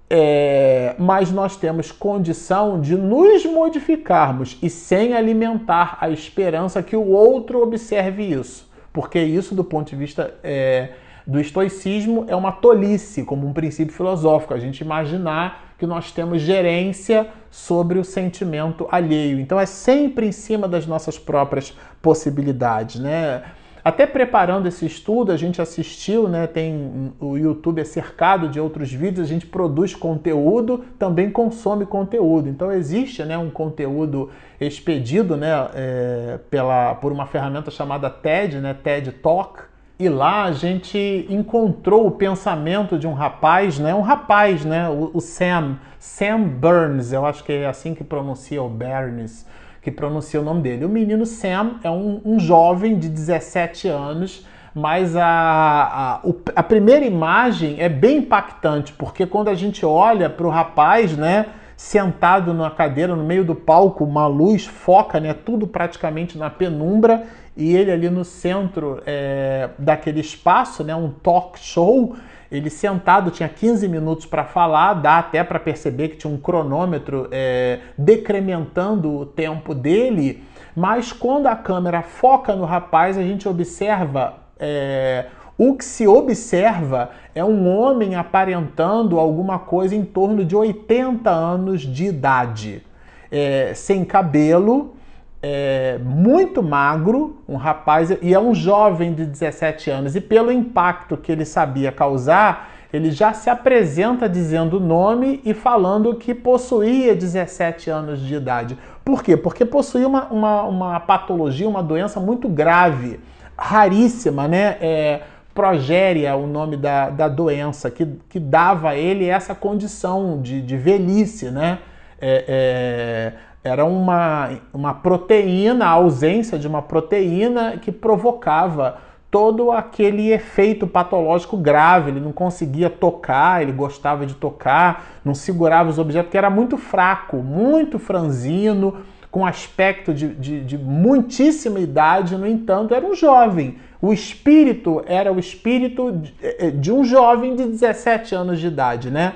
É, 0.07 0.95
mas 0.99 1.31
nós 1.31 1.57
temos 1.57 1.91
condição 1.91 2.79
de 2.79 2.95
nos 2.95 3.43
modificarmos 3.45 4.57
e 4.61 4.69
sem 4.69 5.13
alimentar 5.15 5.97
a 5.99 6.09
esperança 6.09 6.83
que 6.83 6.95
o 6.95 7.07
outro 7.07 7.63
observe 7.63 8.23
isso, 8.23 8.71
porque 8.93 9.19
isso, 9.19 9.55
do 9.55 9.63
ponto 9.63 9.89
de 9.89 9.95
vista 9.95 10.35
é, 10.43 10.91
do 11.25 11.39
estoicismo, 11.39 12.23
é 12.27 12.35
uma 12.35 12.51
tolice, 12.51 13.23
como 13.23 13.47
um 13.47 13.53
princípio 13.53 13.95
filosófico, 13.95 14.53
a 14.53 14.59
gente 14.59 14.81
imaginar 14.81 15.64
que 15.77 15.85
nós 15.85 16.11
temos 16.11 16.41
gerência 16.41 17.27
sobre 17.51 17.99
o 17.99 18.03
sentimento 18.03 18.87
alheio. 18.91 19.39
Então 19.39 19.59
é 19.59 19.65
sempre 19.65 20.27
em 20.27 20.31
cima 20.31 20.67
das 20.67 20.85
nossas 20.85 21.17
próprias 21.17 21.75
possibilidades, 22.01 22.99
né? 22.99 23.43
Até 23.85 24.07
preparando 24.07 24.67
esse 24.67 24.83
estudo, 24.83 25.31
a 25.31 25.37
gente 25.37 25.61
assistiu, 25.61 26.27
né? 26.27 26.47
Tem 26.47 27.13
o 27.19 27.37
YouTube 27.37 27.79
é 27.79 27.83
cercado 27.83 28.49
de 28.49 28.59
outros 28.59 28.91
vídeos, 28.91 29.27
a 29.27 29.29
gente 29.29 29.45
produz 29.45 29.93
conteúdo, 29.93 30.83
também 30.97 31.29
consome 31.29 31.85
conteúdo. 31.85 32.49
Então 32.49 32.71
existe, 32.71 33.23
né, 33.23 33.37
um 33.37 33.51
conteúdo 33.51 34.31
expedido, 34.59 35.37
né, 35.37 35.51
é, 35.75 36.39
pela 36.49 36.95
por 36.95 37.11
uma 37.11 37.27
ferramenta 37.27 37.69
chamada 37.69 38.09
TED, 38.09 38.57
né, 38.57 38.73
TED 38.73 39.11
Talk. 39.11 39.74
E 39.97 40.09
lá 40.09 40.43
a 40.43 40.51
gente 40.51 41.25
encontrou 41.29 42.05
o 42.05 42.11
pensamento 42.11 42.99
de 42.99 43.07
um 43.07 43.13
rapaz, 43.13 43.79
né? 43.79 43.95
Um 43.95 44.01
rapaz, 44.01 44.65
né? 44.65 44.89
O, 44.89 45.11
o 45.13 45.21
Sam, 45.21 45.77
Sam 45.97 46.41
Burns, 46.43 47.13
eu 47.13 47.25
acho 47.25 47.43
que 47.43 47.53
é 47.53 47.65
assim 47.65 47.95
que 47.95 48.03
pronuncia 48.03 48.61
o 48.61 48.69
Burns 48.69 49.45
que 49.85 49.91
pronuncia 49.91 50.41
o 50.41 50.43
nome 50.43 50.63
dele. 50.63 50.83
O 50.83 50.89
menino 50.89 51.27
Sam 51.27 51.75
é 51.83 51.91
um, 51.91 52.19
um 52.25 52.39
jovem 52.39 52.97
de 52.97 53.07
17 53.07 53.87
anos, 53.87 54.43
mas 54.73 55.15
a, 55.15 55.23
a, 55.23 56.21
a, 56.55 56.63
primeira 56.63 57.05
imagem 57.05 57.75
é 57.79 57.87
bem 57.87 58.17
impactante, 58.17 58.93
porque 58.93 59.27
quando 59.27 59.49
a 59.49 59.53
gente 59.53 59.85
olha 59.85 60.27
para 60.27 60.47
o 60.47 60.49
rapaz, 60.49 61.15
né, 61.15 61.45
sentado 61.75 62.53
na 62.53 62.69
cadeira 62.69 63.15
no 63.15 63.23
meio 63.23 63.43
do 63.43 63.55
palco, 63.55 64.03
uma 64.03 64.27
luz 64.27 64.65
foca, 64.65 65.19
né, 65.19 65.33
tudo 65.33 65.67
praticamente 65.67 66.37
na 66.37 66.49
penumbra, 66.49 67.23
e 67.55 67.75
ele 67.75 67.91
ali 67.91 68.09
no 68.09 68.23
centro 68.23 69.01
é, 69.05 69.69
daquele 69.77 70.19
espaço, 70.19 70.83
né, 70.83 70.95
um 70.95 71.09
talk 71.09 71.59
show, 71.59 72.15
ele 72.51 72.69
sentado 72.69 73.31
tinha 73.31 73.49
15 73.49 73.87
minutos 73.87 74.25
para 74.25 74.45
falar, 74.45 74.93
dá 74.95 75.17
até 75.17 75.43
para 75.43 75.59
perceber 75.59 76.09
que 76.09 76.17
tinha 76.17 76.31
um 76.31 76.37
cronômetro 76.37 77.27
é, 77.31 77.79
decrementando 77.97 79.11
o 79.11 79.25
tempo 79.25 79.73
dele, 79.73 80.43
mas 80.75 81.11
quando 81.11 81.47
a 81.47 81.55
câmera 81.55 82.01
foca 82.01 82.55
no 82.55 82.65
rapaz, 82.65 83.17
a 83.17 83.21
gente 83.21 83.47
observa. 83.47 84.35
É, 84.57 85.25
o 85.57 85.75
que 85.75 85.85
se 85.85 86.07
observa 86.07 87.11
é 87.33 87.43
um 87.43 87.67
homem 87.67 88.15
aparentando 88.15 89.19
alguma 89.19 89.57
coisa 89.57 89.95
em 89.95 90.03
torno 90.03 90.43
de 90.43 90.55
80 90.55 91.29
anos 91.29 91.81
de 91.81 92.05
idade, 92.05 92.83
é, 93.31 93.73
sem 93.73 94.03
cabelo, 94.03 94.95
é, 95.41 95.99
muito 96.03 96.61
magro, 96.61 97.37
um 97.47 97.55
rapaz, 97.55 98.09
e 98.21 98.33
é 98.33 98.39
um 98.39 98.53
jovem 98.53 99.13
de 99.13 99.25
17 99.25 99.89
anos, 99.89 100.15
e 100.15 100.21
pelo 100.21 100.51
impacto 100.51 101.15
que 101.15 101.31
ele 101.31 101.45
sabia 101.45 101.91
causar, 101.91 102.71
ele 102.91 103.11
já 103.11 103.33
se 103.33 103.49
apresenta 103.49 104.27
dizendo 104.27 104.77
o 104.77 104.79
nome 104.79 105.41
e 105.45 105.53
falando 105.53 106.15
que 106.15 106.33
possuía 106.33 107.15
17 107.15 107.89
anos 107.89 108.19
de 108.19 108.35
idade. 108.35 108.77
Por 109.03 109.21
quê? 109.21 109.37
Porque 109.37 109.65
possuía 109.65 110.07
uma, 110.07 110.25
uma, 110.25 110.63
uma 110.63 110.99
patologia, 110.99 111.67
uma 111.67 111.83
doença 111.83 112.19
muito 112.19 112.47
grave, 112.47 113.19
raríssima, 113.57 114.47
né? 114.47 114.77
É, 114.81 115.21
progéria, 115.55 116.35
o 116.35 116.45
nome 116.45 116.75
da, 116.75 117.09
da 117.09 117.29
doença, 117.29 117.89
que, 117.89 118.05
que 118.29 118.39
dava 118.39 118.89
a 118.89 118.95
ele 118.95 119.25
essa 119.25 119.55
condição 119.55 120.41
de, 120.41 120.61
de 120.61 120.75
velhice, 120.75 121.49
né? 121.49 121.79
É, 122.19 122.45
é, 122.47 123.33
era 123.63 123.85
uma, 123.85 124.51
uma 124.73 124.93
proteína, 124.93 125.85
a 125.85 125.89
ausência 125.89 126.59
de 126.59 126.67
uma 126.67 126.81
proteína 126.81 127.77
que 127.77 127.91
provocava 127.91 128.97
todo 129.31 129.71
aquele 129.71 130.31
efeito 130.31 130.85
patológico 130.85 131.57
grave. 131.57 132.11
Ele 132.11 132.19
não 132.19 132.31
conseguia 132.31 132.89
tocar, 132.89 133.61
ele 133.61 133.71
gostava 133.71 134.25
de 134.25 134.35
tocar, 134.35 135.19
não 135.25 135.33
segurava 135.33 135.89
os 135.89 135.97
objetos, 135.97 136.27
porque 136.27 136.37
era 136.37 136.49
muito 136.49 136.77
fraco, 136.77 137.37
muito 137.37 137.97
franzino, 137.97 138.97
com 139.31 139.45
aspecto 139.45 140.13
de, 140.13 140.33
de, 140.35 140.63
de 140.63 140.77
muitíssima 140.77 141.79
idade, 141.79 142.37
no 142.37 142.47
entanto, 142.47 142.93
era 142.93 143.05
um 143.05 143.13
jovem. 143.13 143.77
O 144.05 144.13
espírito 144.13 145.03
era 145.07 145.33
o 145.33 145.39
espírito 145.39 146.11
de, 146.11 146.31
eh, 146.39 146.69
de 146.69 146.91
um 146.91 147.03
jovem 147.03 147.55
de 147.55 147.65
17 147.65 148.35
anos 148.35 148.59
de 148.59 148.67
idade, 148.67 149.09
né? 149.09 149.33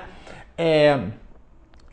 É, 0.56 1.00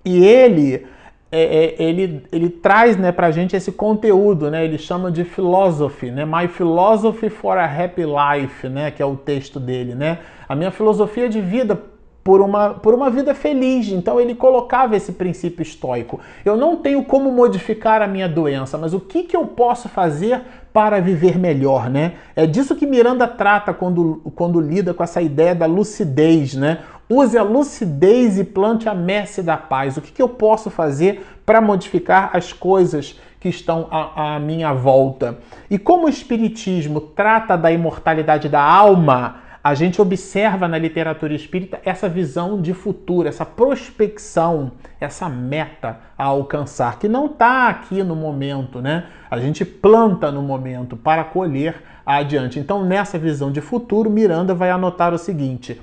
e 0.06 0.24
ele 0.24 0.86
é, 1.32 1.42
é, 1.42 1.84
ele, 1.84 2.24
ele 2.32 2.50
traz 2.52 2.96
né, 2.96 3.12
para 3.12 3.28
a 3.28 3.32
gente 3.32 3.56
esse 3.56 3.72
conteúdo, 3.72 4.52
né, 4.52 4.64
ele 4.64 4.78
chama 4.78 5.12
de 5.12 5.24
philosophy, 5.24 6.12
né, 6.12 6.24
My 6.24 6.48
Philosophy 6.48 7.30
for 7.30 7.58
a 7.58 7.66
Happy 7.66 8.04
Life, 8.04 8.70
né, 8.70 8.92
que 8.92 9.02
é 9.02 9.06
o 9.06 9.16
texto 9.16 9.60
dele. 9.60 9.96
Né, 9.96 10.20
a 10.48 10.56
minha 10.56 10.70
filosofia 10.70 11.28
de 11.28 11.42
vida 11.42 11.82
por 12.28 12.42
uma, 12.42 12.72
por 12.72 12.94
uma 12.94 13.10
vida 13.10 13.34
feliz. 13.34 13.88
Então 13.88 14.20
ele 14.20 14.36
colocava 14.36 14.98
esse 14.98 15.14
princípio 15.14 15.62
estoico. 15.62 16.20
Eu 16.44 16.58
não 16.58 16.76
tenho 16.76 17.06
como 17.06 17.32
modificar 17.32 18.02
a 18.02 18.08
minha 18.08 18.28
doença, 18.28 18.78
mas 18.78 18.94
o 18.94 19.00
que, 19.00 19.24
que 19.24 19.38
eu 19.38 19.48
posso 19.48 19.88
fazer 19.88 20.42
para 20.74 21.00
viver 21.00 21.40
melhor, 21.40 21.90
né? 21.90 22.16
É 22.36 22.46
disso 22.46 22.76
que 22.76 22.86
Miranda 22.86 23.30
trata 23.30 23.74
quando, 23.74 24.22
quando 24.36 24.60
lida 24.60 24.94
com 24.94 25.02
essa 25.02 25.22
ideia 25.22 25.56
da 25.56 25.66
lucidez, 25.66 26.54
né? 26.54 26.80
Use 27.10 27.38
a 27.38 27.44
lucidez 27.44 28.38
e 28.38 28.44
plante 28.44 28.90
a 28.90 28.94
messe 28.94 29.42
da 29.42 29.56
paz. 29.56 29.96
O 29.96 30.02
que, 30.02 30.12
que 30.12 30.22
eu 30.22 30.28
posso 30.28 30.70
fazer 30.70 31.26
para 31.46 31.62
modificar 31.62 32.32
as 32.34 32.52
coisas 32.52 33.18
que 33.40 33.48
estão 33.48 33.88
à, 33.90 34.36
à 34.36 34.40
minha 34.42 34.74
volta? 34.74 35.38
E 35.72 35.80
como 35.80 36.08
o 36.08 36.10
Espiritismo 36.10 37.00
trata 37.00 37.56
da 37.56 37.72
imortalidade 37.72 38.50
da 38.50 38.62
alma, 38.62 39.47
a 39.68 39.74
gente 39.74 40.02
observa 40.02 40.66
na 40.66 40.78
literatura 40.78 41.34
espírita 41.34 41.82
essa 41.84 42.08
visão 42.08 42.62
de 42.62 42.74
futuro, 42.74 43.28
essa 43.28 43.46
prospecção, 43.46 44.72
essa 44.98 45.28
meta 45.28 46.00
a 46.18 46.24
alcançar, 46.24 46.98
que 46.98 47.10
não 47.10 47.26
está 47.26 47.68
aqui 47.68 48.02
no 48.02 48.16
momento, 48.16 48.82
né? 48.82 49.08
A 49.30 49.38
gente 49.40 49.66
planta 49.66 50.32
no 50.32 50.42
momento 50.42 50.96
para 50.96 51.26
colher 51.26 51.84
adiante. 52.06 52.58
Então, 52.58 52.86
nessa 52.86 53.20
visão 53.20 53.52
de 53.52 53.60
futuro, 53.60 54.10
Miranda 54.10 54.56
vai 54.56 54.72
anotar 54.72 55.14
o 55.14 55.18
seguinte: 55.18 55.82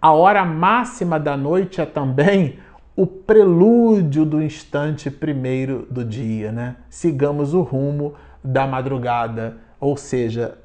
a 0.00 0.12
hora 0.12 0.42
máxima 0.42 1.20
da 1.20 1.36
noite 1.36 1.78
é 1.78 1.84
também 1.84 2.58
o 2.96 3.06
prelúdio 3.06 4.24
do 4.24 4.42
instante 4.42 5.10
primeiro 5.10 5.86
do 5.90 6.02
dia, 6.02 6.50
né? 6.50 6.76
Sigamos 6.88 7.52
o 7.52 7.60
rumo 7.60 8.14
da 8.42 8.66
madrugada, 8.66 9.58
ou 9.78 9.94
seja, 9.94 10.56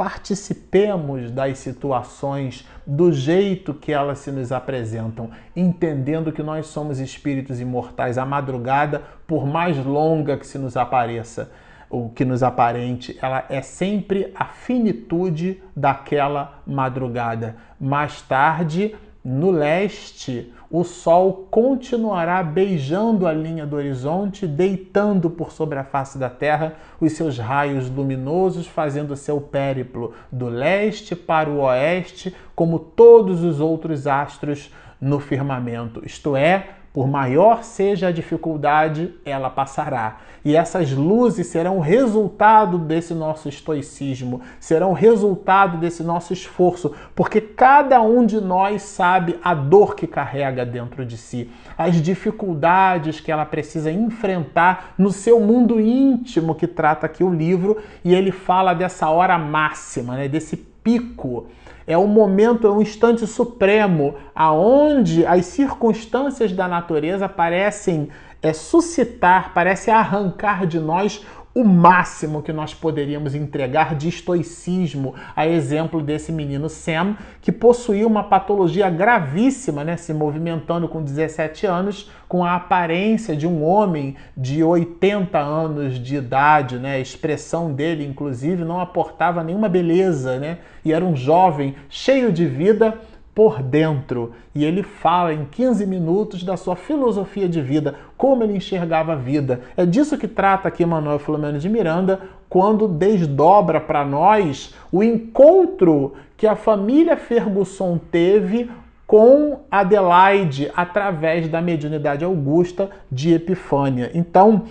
participemos 0.00 1.30
das 1.30 1.58
situações 1.58 2.66
do 2.86 3.12
jeito 3.12 3.74
que 3.74 3.92
elas 3.92 4.20
se 4.20 4.32
nos 4.32 4.50
apresentam, 4.50 5.28
entendendo 5.54 6.32
que 6.32 6.42
nós 6.42 6.68
somos 6.68 6.98
espíritos 6.98 7.60
imortais. 7.60 8.16
A 8.16 8.24
madrugada, 8.24 9.02
por 9.26 9.46
mais 9.46 9.76
longa 9.84 10.38
que 10.38 10.46
se 10.46 10.56
nos 10.56 10.74
apareça, 10.74 11.52
o 11.90 12.08
que 12.08 12.24
nos 12.24 12.42
aparente, 12.42 13.18
ela 13.20 13.44
é 13.50 13.60
sempre 13.60 14.32
a 14.34 14.46
finitude 14.46 15.62
daquela 15.76 16.62
madrugada. 16.66 17.56
Mais 17.78 18.22
tarde, 18.22 18.96
no 19.24 19.50
leste, 19.50 20.52
o 20.70 20.82
sol 20.82 21.46
continuará 21.50 22.42
beijando 22.42 23.26
a 23.26 23.32
linha 23.32 23.66
do 23.66 23.76
horizonte, 23.76 24.46
deitando 24.46 25.28
por 25.28 25.52
sobre 25.52 25.78
a 25.78 25.84
face 25.84 26.16
da 26.16 26.30
terra 26.30 26.76
os 27.00 27.12
seus 27.12 27.38
raios 27.38 27.90
luminosos, 27.90 28.66
fazendo 28.66 29.16
seu 29.16 29.40
périplo 29.40 30.14
do 30.30 30.48
leste 30.48 31.14
para 31.14 31.50
o 31.50 31.60
oeste, 31.60 32.34
como 32.54 32.78
todos 32.78 33.42
os 33.42 33.60
outros 33.60 34.06
astros 34.06 34.72
no 35.00 35.18
firmamento. 35.18 36.02
Isto 36.04 36.36
é, 36.36 36.68
por 36.92 37.06
maior 37.06 37.62
seja 37.62 38.08
a 38.08 38.12
dificuldade, 38.12 39.14
ela 39.24 39.48
passará. 39.48 40.18
E 40.44 40.56
essas 40.56 40.90
luzes 40.90 41.46
serão 41.46 41.78
resultado 41.78 42.78
desse 42.78 43.14
nosso 43.14 43.48
estoicismo, 43.48 44.40
serão 44.58 44.92
resultado 44.92 45.76
desse 45.78 46.02
nosso 46.02 46.32
esforço, 46.32 46.92
porque 47.14 47.40
cada 47.40 48.00
um 48.00 48.24
de 48.24 48.40
nós 48.40 48.82
sabe 48.82 49.38
a 49.44 49.54
dor 49.54 49.94
que 49.94 50.06
carrega 50.06 50.64
dentro 50.64 51.04
de 51.04 51.16
si, 51.16 51.50
as 51.76 52.00
dificuldades 52.00 53.20
que 53.20 53.30
ela 53.30 53.44
precisa 53.44 53.92
enfrentar 53.92 54.94
no 54.98 55.12
seu 55.12 55.38
mundo 55.40 55.78
íntimo 55.78 56.54
que 56.54 56.66
trata 56.66 57.06
aqui 57.06 57.22
o 57.22 57.32
livro, 57.32 57.76
e 58.04 58.14
ele 58.14 58.32
fala 58.32 58.74
dessa 58.74 59.08
hora 59.10 59.38
máxima, 59.38 60.16
né, 60.16 60.26
desse 60.26 60.56
pico 60.56 61.46
é 61.90 61.98
um 61.98 62.06
momento, 62.06 62.68
é 62.68 62.70
um 62.70 62.80
instante 62.80 63.26
supremo, 63.26 64.14
aonde 64.32 65.26
as 65.26 65.46
circunstâncias 65.46 66.52
da 66.52 66.68
natureza 66.68 67.28
parecem 67.28 68.10
é, 68.40 68.52
suscitar, 68.52 69.52
parecem 69.52 69.92
arrancar 69.92 70.66
de 70.68 70.78
nós 70.78 71.26
o 71.52 71.64
máximo 71.64 72.42
que 72.42 72.52
nós 72.52 72.72
poderíamos 72.72 73.34
entregar 73.34 73.96
de 73.96 74.08
estoicismo, 74.08 75.14
a 75.34 75.46
exemplo 75.48 76.00
desse 76.00 76.30
menino 76.30 76.68
Sam, 76.68 77.16
que 77.42 77.50
possuía 77.50 78.06
uma 78.06 78.22
patologia 78.22 78.88
gravíssima, 78.88 79.82
né, 79.82 79.96
se 79.96 80.14
movimentando 80.14 80.88
com 80.88 81.02
17 81.02 81.66
anos, 81.66 82.08
com 82.28 82.44
a 82.44 82.54
aparência 82.54 83.34
de 83.34 83.48
um 83.48 83.64
homem 83.64 84.14
de 84.36 84.62
80 84.62 85.36
anos 85.36 85.98
de 85.98 86.14
idade, 86.14 86.78
né? 86.78 86.94
A 86.94 87.00
expressão 87.00 87.72
dele, 87.72 88.06
inclusive, 88.06 88.64
não 88.64 88.80
aportava 88.80 89.42
nenhuma 89.42 89.68
beleza, 89.68 90.38
né? 90.38 90.58
E 90.84 90.92
era 90.92 91.04
um 91.04 91.16
jovem 91.16 91.74
cheio 91.88 92.32
de 92.32 92.46
vida, 92.46 92.96
por 93.40 93.62
dentro. 93.62 94.32
E 94.54 94.66
ele 94.66 94.82
fala 94.82 95.32
em 95.32 95.46
15 95.46 95.86
minutos 95.86 96.42
da 96.42 96.58
sua 96.58 96.76
filosofia 96.76 97.48
de 97.48 97.62
vida, 97.62 97.94
como 98.14 98.42
ele 98.42 98.54
enxergava 98.54 99.14
a 99.14 99.16
vida. 99.16 99.62
É 99.78 99.86
disso 99.86 100.18
que 100.18 100.28
trata 100.28 100.68
aqui 100.68 100.84
Manuel 100.84 101.18
Filomeno 101.18 101.58
de 101.58 101.66
Miranda, 101.66 102.20
quando 102.50 102.86
desdobra 102.86 103.80
para 103.80 104.04
nós 104.04 104.74
o 104.92 105.02
encontro 105.02 106.12
que 106.36 106.46
a 106.46 106.54
família 106.54 107.16
Ferguson 107.16 107.98
teve 108.10 108.70
com 109.06 109.60
Adelaide 109.70 110.70
através 110.76 111.48
da 111.48 111.62
mediunidade 111.62 112.26
augusta 112.26 112.90
de 113.10 113.32
Epifânia. 113.32 114.10
Então, 114.12 114.64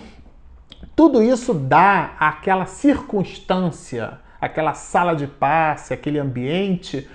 tudo 0.94 1.20
isso 1.20 1.52
dá 1.52 2.12
aquela 2.20 2.66
circunstância, 2.66 4.20
aquela 4.40 4.74
sala 4.74 5.16
de 5.16 5.26
passe, 5.26 5.92
aquele 5.92 6.20
ambiente 6.20 7.08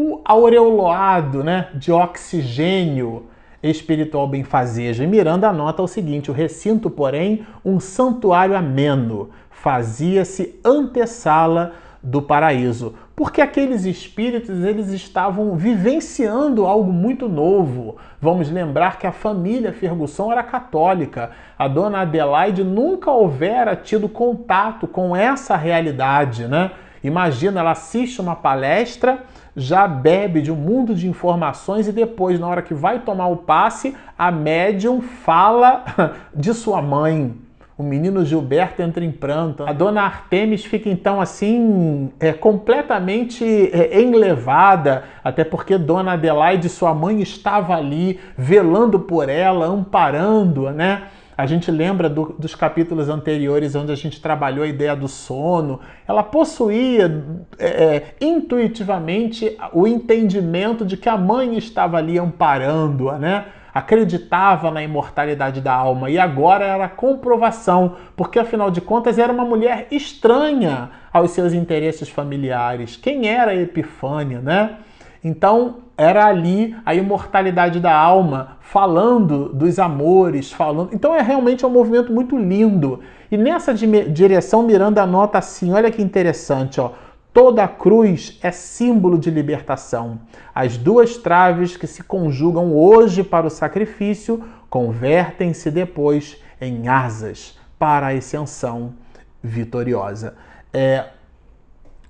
o 0.00 0.20
aureolado 0.24 1.42
né, 1.42 1.70
de 1.74 1.90
oxigênio 1.90 3.26
espiritual 3.60 4.28
benfazejo. 4.28 5.02
E 5.02 5.06
Miranda 5.08 5.48
anota 5.48 5.82
o 5.82 5.88
seguinte: 5.88 6.30
o 6.30 6.34
recinto, 6.34 6.88
porém, 6.88 7.44
um 7.64 7.80
santuário 7.80 8.56
ameno, 8.56 9.30
fazia-se 9.50 10.60
antessala 10.64 11.72
do 12.00 12.22
paraíso, 12.22 12.94
porque 13.16 13.40
aqueles 13.40 13.84
espíritos 13.84 14.62
eles 14.62 14.90
estavam 14.90 15.56
vivenciando 15.56 16.64
algo 16.64 16.92
muito 16.92 17.28
novo. 17.28 17.96
Vamos 18.20 18.48
lembrar 18.48 19.00
que 19.00 19.06
a 19.06 19.10
família 19.10 19.72
Ferguson 19.72 20.30
era 20.30 20.44
católica. 20.44 21.32
A 21.58 21.66
dona 21.66 22.02
Adelaide 22.02 22.62
nunca 22.62 23.10
houvera 23.10 23.74
tido 23.74 24.08
contato 24.08 24.86
com 24.86 25.16
essa 25.16 25.56
realidade, 25.56 26.46
né? 26.46 26.70
Imagina, 27.02 27.58
ela 27.60 27.72
assiste 27.72 28.20
uma 28.20 28.36
palestra 28.36 29.24
já 29.56 29.86
bebe 29.88 30.40
de 30.40 30.52
um 30.52 30.56
mundo 30.56 30.94
de 30.94 31.08
informações 31.08 31.88
e 31.88 31.92
depois, 31.92 32.38
na 32.38 32.46
hora 32.46 32.62
que 32.62 32.74
vai 32.74 33.00
tomar 33.00 33.28
o 33.28 33.36
passe, 33.36 33.96
a 34.18 34.30
médium 34.30 35.00
fala 35.00 35.84
de 36.34 36.52
sua 36.54 36.80
mãe. 36.82 37.34
O 37.78 37.82
menino 37.84 38.24
Gilberto 38.24 38.82
entra 38.82 39.04
em 39.04 39.12
pranto. 39.12 39.62
A 39.62 39.72
dona 39.72 40.02
Artemis 40.02 40.64
fica 40.64 40.88
então 40.88 41.20
assim, 41.20 42.10
é, 42.18 42.32
completamente 42.32 43.44
é, 43.44 44.02
enlevada, 44.02 45.04
até 45.22 45.44
porque 45.44 45.78
dona 45.78 46.14
Adelaide, 46.14 46.68
sua 46.68 46.92
mãe, 46.92 47.22
estava 47.22 47.76
ali 47.76 48.18
velando 48.36 48.98
por 48.98 49.28
ela, 49.28 49.66
amparando, 49.66 50.68
né? 50.70 51.02
A 51.38 51.46
gente 51.46 51.70
lembra 51.70 52.08
do, 52.08 52.34
dos 52.36 52.56
capítulos 52.56 53.08
anteriores 53.08 53.76
onde 53.76 53.92
a 53.92 53.94
gente 53.94 54.20
trabalhou 54.20 54.64
a 54.64 54.66
ideia 54.66 54.96
do 54.96 55.06
sono. 55.06 55.78
Ela 56.04 56.24
possuía 56.24 57.24
é, 57.56 57.66
é, 57.66 58.14
intuitivamente 58.20 59.56
o 59.72 59.86
entendimento 59.86 60.84
de 60.84 60.96
que 60.96 61.08
a 61.08 61.16
mãe 61.16 61.56
estava 61.56 61.96
ali 61.96 62.18
amparando-a, 62.18 63.18
né? 63.20 63.44
acreditava 63.72 64.72
na 64.72 64.82
imortalidade 64.82 65.60
da 65.60 65.72
alma 65.72 66.10
e 66.10 66.18
agora 66.18 66.64
era 66.64 66.88
comprovação, 66.88 67.94
porque 68.16 68.40
afinal 68.40 68.72
de 68.72 68.80
contas 68.80 69.16
era 69.16 69.32
uma 69.32 69.44
mulher 69.44 69.86
estranha 69.92 70.90
aos 71.12 71.30
seus 71.30 71.52
interesses 71.52 72.08
familiares. 72.08 72.96
Quem 72.96 73.28
era 73.28 73.54
Epifânia, 73.54 74.40
né? 74.40 74.78
Então, 75.22 75.76
era 75.98 76.26
ali 76.26 76.76
a 76.86 76.94
imortalidade 76.94 77.80
da 77.80 77.92
alma, 77.92 78.58
falando 78.60 79.48
dos 79.48 79.80
amores, 79.80 80.52
falando. 80.52 80.90
Então 80.94 81.12
é 81.12 81.20
realmente 81.20 81.66
um 81.66 81.70
movimento 81.70 82.12
muito 82.12 82.38
lindo. 82.38 83.00
E 83.30 83.36
nessa 83.36 83.74
direção 83.74 84.62
Miranda 84.62 85.02
anota 85.02 85.38
assim, 85.38 85.72
olha 85.72 85.90
que 85.90 86.00
interessante, 86.00 86.80
ó. 86.80 86.92
Toda 87.32 87.64
a 87.64 87.68
cruz 87.68 88.38
é 88.42 88.50
símbolo 88.50 89.18
de 89.18 89.30
libertação. 89.30 90.20
As 90.54 90.76
duas 90.76 91.16
traves 91.16 91.76
que 91.76 91.86
se 91.86 92.02
conjugam 92.02 92.74
hoje 92.74 93.22
para 93.22 93.46
o 93.46 93.50
sacrifício 93.50 94.42
convertem-se 94.70 95.70
depois 95.70 96.40
em 96.60 96.88
asas 96.88 97.58
para 97.78 98.06
a 98.06 98.10
ascensão 98.10 98.94
vitoriosa. 99.42 100.36
É, 100.72 101.06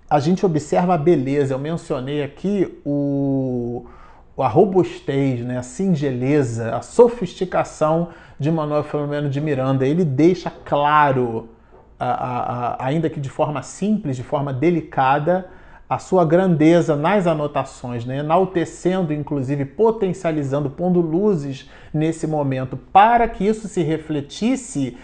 a 0.08 0.18
gente 0.18 0.44
observa 0.44 0.94
a 0.94 0.98
beleza. 0.98 1.54
Eu 1.54 1.58
mencionei 1.58 2.22
aqui 2.22 2.80
o, 2.84 3.86
a 4.38 4.48
robustez, 4.48 5.40
né, 5.40 5.58
a 5.58 5.62
singeleza, 5.62 6.74
a 6.74 6.80
sofisticação 6.80 8.08
de 8.38 8.50
Manuel 8.50 8.84
Filomeno 8.84 9.28
de 9.28 9.40
Miranda. 9.40 9.86
Ele 9.86 10.04
deixa 10.04 10.50
claro, 10.64 11.48
a, 11.98 12.06
a, 12.06 12.68
a, 12.74 12.86
ainda 12.86 13.10
que 13.10 13.20
de 13.20 13.28
forma 13.28 13.62
simples, 13.62 14.16
de 14.16 14.22
forma 14.22 14.52
delicada, 14.52 15.48
a 15.88 15.98
sua 15.98 16.22
grandeza 16.22 16.94
nas 16.94 17.26
anotações, 17.26 18.04
né? 18.04 18.18
enaltecendo, 18.18 19.12
inclusive 19.12 19.64
potencializando, 19.64 20.68
pondo 20.68 21.00
luzes 21.00 21.70
nesse 21.94 22.26
momento, 22.26 22.76
para 22.76 23.26
que 23.26 23.46
isso 23.46 23.66
se 23.68 23.82
refletisse 23.82 24.98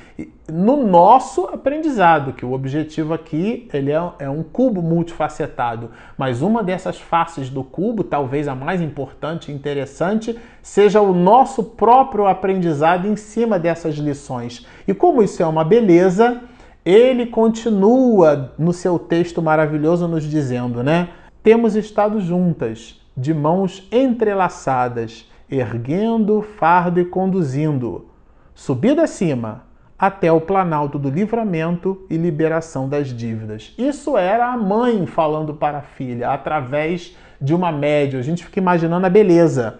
no 0.47 0.87
nosso 0.87 1.47
aprendizado, 1.47 2.35
que 2.35 2.45
o 2.45 2.53
objetivo 2.53 3.15
aqui 3.15 3.67
ele 3.73 3.91
é, 3.91 4.13
é 4.19 4.29
um 4.29 4.43
cubo 4.43 4.83
multifacetado, 4.83 5.91
mas 6.19 6.43
uma 6.43 6.63
dessas 6.63 7.01
faces 7.01 7.49
do 7.49 7.65
cubo, 7.65 8.05
talvez 8.05 8.47
a 8.47 8.55
mais 8.55 8.83
importante 8.83 9.51
e 9.51 9.55
interessante, 9.55 10.39
seja 10.63 11.01
o 11.01 11.15
nosso 11.15 11.65
próprio 11.65 12.27
aprendizado 12.27 13.09
em 13.09 13.17
cima 13.17 13.59
dessas 13.59 13.95
lições. 13.95 14.67
E 14.87 14.93
como 14.93 15.23
isso 15.23 15.43
é 15.43 15.47
uma 15.47 15.65
beleza, 15.65 16.43
ele 16.85 17.27
continua 17.27 18.53
no 18.59 18.73
seu 18.73 18.99
texto 18.99 19.41
maravilhoso 19.41 20.07
nos 20.07 20.25
dizendo, 20.25 20.83
né? 20.83 21.09
Temos 21.43 21.75
estado 21.75 22.21
juntas, 22.21 23.01
de 23.17 23.33
mãos 23.33 23.87
entrelaçadas, 23.91 25.31
erguendo 25.51 26.43
fardo 26.43 27.01
e 27.01 27.05
conduzindo, 27.05 28.07
subida 28.55 29.05
acima, 29.05 29.63
até 29.99 30.31
o 30.31 30.41
planalto 30.41 30.99
do 30.99 31.09
livramento 31.09 32.05
e 32.11 32.17
liberação 32.17 32.89
das 32.89 33.09
dívidas. 33.09 33.73
Isso 33.79 34.19
era 34.19 34.53
a 34.53 34.57
mãe 34.57 35.07
falando 35.07 35.55
para 35.55 35.79
a 35.79 35.83
filha, 35.83 36.31
através 36.31 37.17
de 37.41 37.55
uma 37.55 37.71
média. 37.71 38.19
A 38.19 38.23
gente 38.23 38.45
fica 38.45 38.59
imaginando 38.59 39.07
a 39.07 39.11
beleza. 39.11 39.79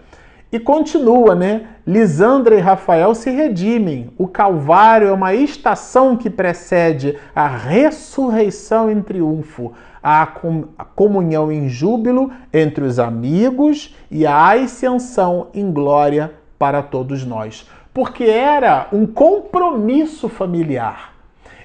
E 0.51 0.59
continua, 0.59 1.35
né? 1.35 1.67
Lisandra 1.85 2.55
e 2.55 2.59
Rafael 2.59 3.13
se 3.13 3.29
redimem. 3.29 4.11
O 4.17 4.27
Calvário 4.27 5.07
é 5.07 5.11
uma 5.11 5.33
estação 5.33 6.15
que 6.15 6.29
precede 6.29 7.17
a 7.35 7.47
ressurreição 7.47 8.89
em 8.89 9.01
triunfo, 9.01 9.73
a 10.01 10.25
comunhão 10.95 11.51
em 11.51 11.67
júbilo 11.67 12.31
entre 12.53 12.83
os 12.83 12.99
amigos 12.99 13.95
e 14.09 14.25
a 14.25 14.53
ascensão 14.53 15.47
em 15.53 15.71
glória 15.71 16.31
para 16.57 16.81
todos 16.81 17.25
nós. 17.25 17.67
Porque 17.93 18.23
era 18.23 18.87
um 18.93 19.05
compromisso 19.05 20.29
familiar. 20.29 21.13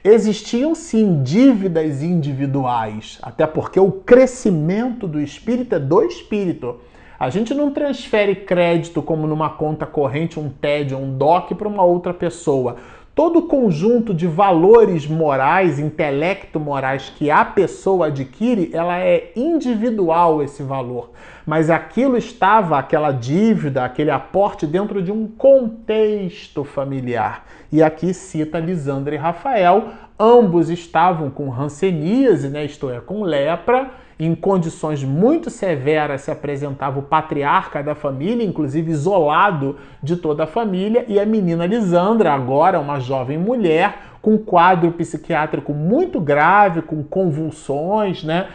Existiam 0.02 0.74
sim 0.74 1.22
dívidas 1.22 2.02
individuais, 2.02 3.18
até 3.20 3.46
porque 3.46 3.78
o 3.78 3.92
crescimento 3.92 5.06
do 5.06 5.20
espírito 5.20 5.74
é 5.74 5.78
do 5.78 6.02
espírito. 6.02 6.80
A 7.20 7.28
gente 7.28 7.52
não 7.52 7.70
transfere 7.70 8.34
crédito 8.34 9.02
como 9.02 9.26
numa 9.26 9.50
conta 9.50 9.84
corrente, 9.84 10.40
um 10.40 10.48
TED, 10.48 10.94
um 10.94 11.18
DOC 11.18 11.54
para 11.54 11.68
uma 11.68 11.82
outra 11.82 12.14
pessoa. 12.14 12.76
Todo 13.14 13.40
o 13.40 13.42
conjunto 13.42 14.14
de 14.14 14.26
valores 14.26 15.06
morais, 15.06 15.78
intelecto-morais 15.78 17.12
que 17.14 17.30
a 17.30 17.44
pessoa 17.44 18.06
adquire, 18.06 18.70
ela 18.72 18.98
é 18.98 19.32
individual 19.36 20.42
esse 20.42 20.62
valor. 20.62 21.10
Mas 21.44 21.68
aquilo 21.68 22.16
estava, 22.16 22.78
aquela 22.78 23.12
dívida, 23.12 23.84
aquele 23.84 24.10
aporte 24.10 24.66
dentro 24.66 25.02
de 25.02 25.12
um 25.12 25.26
contexto 25.26 26.64
familiar. 26.64 27.44
E 27.70 27.82
aqui 27.82 28.14
cita 28.14 28.58
Lisandra 28.58 29.14
e 29.14 29.18
Rafael, 29.18 29.88
ambos 30.18 30.70
estavam 30.70 31.28
com 31.28 31.50
ranceníase, 31.50 32.48
né, 32.48 32.64
isto 32.64 32.88
é, 32.88 32.98
com 32.98 33.22
lepra, 33.22 33.90
em 34.20 34.34
condições 34.34 35.02
muito 35.02 35.48
severas 35.48 36.20
se 36.20 36.30
apresentava 36.30 36.98
o 36.98 37.02
patriarca 37.02 37.82
da 37.82 37.94
família, 37.94 38.44
inclusive 38.44 38.90
isolado 38.90 39.78
de 40.02 40.14
toda 40.14 40.44
a 40.44 40.46
família, 40.46 41.06
e 41.08 41.18
a 41.18 41.24
menina 41.24 41.64
Lisandra, 41.64 42.30
agora 42.30 42.78
uma 42.78 43.00
jovem 43.00 43.38
mulher, 43.38 44.10
com 44.20 44.36
quadro 44.36 44.92
psiquiátrico 44.92 45.72
muito 45.72 46.20
grave, 46.20 46.82
com 46.82 47.02
convulsões, 47.02 48.22
né? 48.22 48.48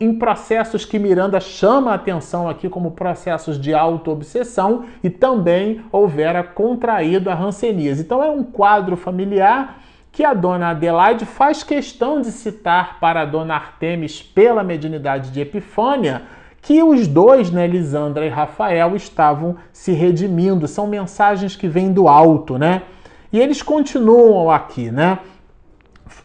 Em 0.00 0.16
processos 0.16 0.84
que 0.84 0.98
Miranda 0.98 1.40
chama 1.40 1.90
a 1.90 1.94
atenção 1.94 2.48
aqui 2.48 2.68
como 2.68 2.92
processos 2.92 3.60
de 3.60 3.74
autoobsessão 3.74 4.84
e 5.02 5.10
também 5.10 5.80
houvera 5.90 6.42
contraído 6.44 7.28
a 7.28 7.34
ranceníase. 7.34 8.02
Então 8.02 8.22
é 8.22 8.30
um 8.30 8.44
quadro 8.44 8.96
familiar 8.96 9.80
que 10.18 10.24
a 10.24 10.34
dona 10.34 10.70
Adelaide 10.70 11.24
faz 11.24 11.62
questão 11.62 12.20
de 12.20 12.32
citar 12.32 12.98
para 12.98 13.20
a 13.20 13.24
dona 13.24 13.54
Artemis 13.54 14.20
pela 14.20 14.64
mediunidade 14.64 15.30
de 15.30 15.40
Epifânia, 15.40 16.22
que 16.60 16.82
os 16.82 17.06
dois, 17.06 17.52
né, 17.52 17.68
Lisandra 17.68 18.26
e 18.26 18.28
Rafael, 18.28 18.96
estavam 18.96 19.54
se 19.72 19.92
redimindo. 19.92 20.66
São 20.66 20.88
mensagens 20.88 21.54
que 21.54 21.68
vêm 21.68 21.92
do 21.92 22.08
alto, 22.08 22.58
né? 22.58 22.82
E 23.32 23.38
eles 23.38 23.62
continuam 23.62 24.50
aqui, 24.50 24.90
né? 24.90 25.20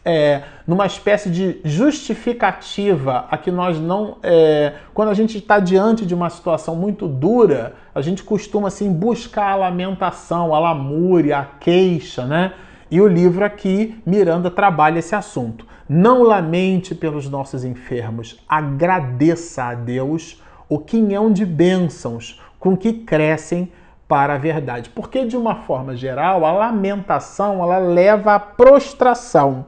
É, 0.04 0.42
numa 0.66 0.86
espécie 0.86 1.30
de 1.30 1.60
justificativa 1.62 3.26
a 3.30 3.38
que 3.38 3.52
nós 3.52 3.78
não. 3.78 4.16
É, 4.24 4.72
quando 4.92 5.10
a 5.10 5.14
gente 5.14 5.38
está 5.38 5.60
diante 5.60 6.04
de 6.04 6.16
uma 6.16 6.30
situação 6.30 6.74
muito 6.74 7.06
dura, 7.06 7.74
a 7.94 8.00
gente 8.00 8.24
costuma 8.24 8.66
assim 8.66 8.92
buscar 8.92 9.52
a 9.52 9.54
lamentação, 9.54 10.52
a 10.52 10.58
lamúria, 10.58 11.38
a 11.38 11.44
queixa, 11.44 12.26
né? 12.26 12.54
E 12.94 13.00
o 13.00 13.08
livro 13.08 13.44
aqui, 13.44 14.00
Miranda 14.06 14.52
trabalha 14.52 15.00
esse 15.00 15.16
assunto. 15.16 15.66
Não 15.88 16.22
lamente 16.22 16.94
pelos 16.94 17.28
nossos 17.28 17.64
enfermos, 17.64 18.38
agradeça 18.48 19.64
a 19.64 19.74
Deus 19.74 20.40
o 20.68 20.78
quinhão 20.78 21.32
de 21.32 21.44
bênçãos 21.44 22.40
com 22.56 22.76
que 22.76 22.92
crescem 22.92 23.72
para 24.06 24.34
a 24.34 24.38
verdade. 24.38 24.90
Porque, 24.90 25.24
de 25.24 25.36
uma 25.36 25.56
forma 25.56 25.96
geral, 25.96 26.44
a 26.44 26.52
lamentação 26.52 27.60
ela 27.60 27.78
leva 27.78 28.36
à 28.36 28.38
prostração. 28.38 29.66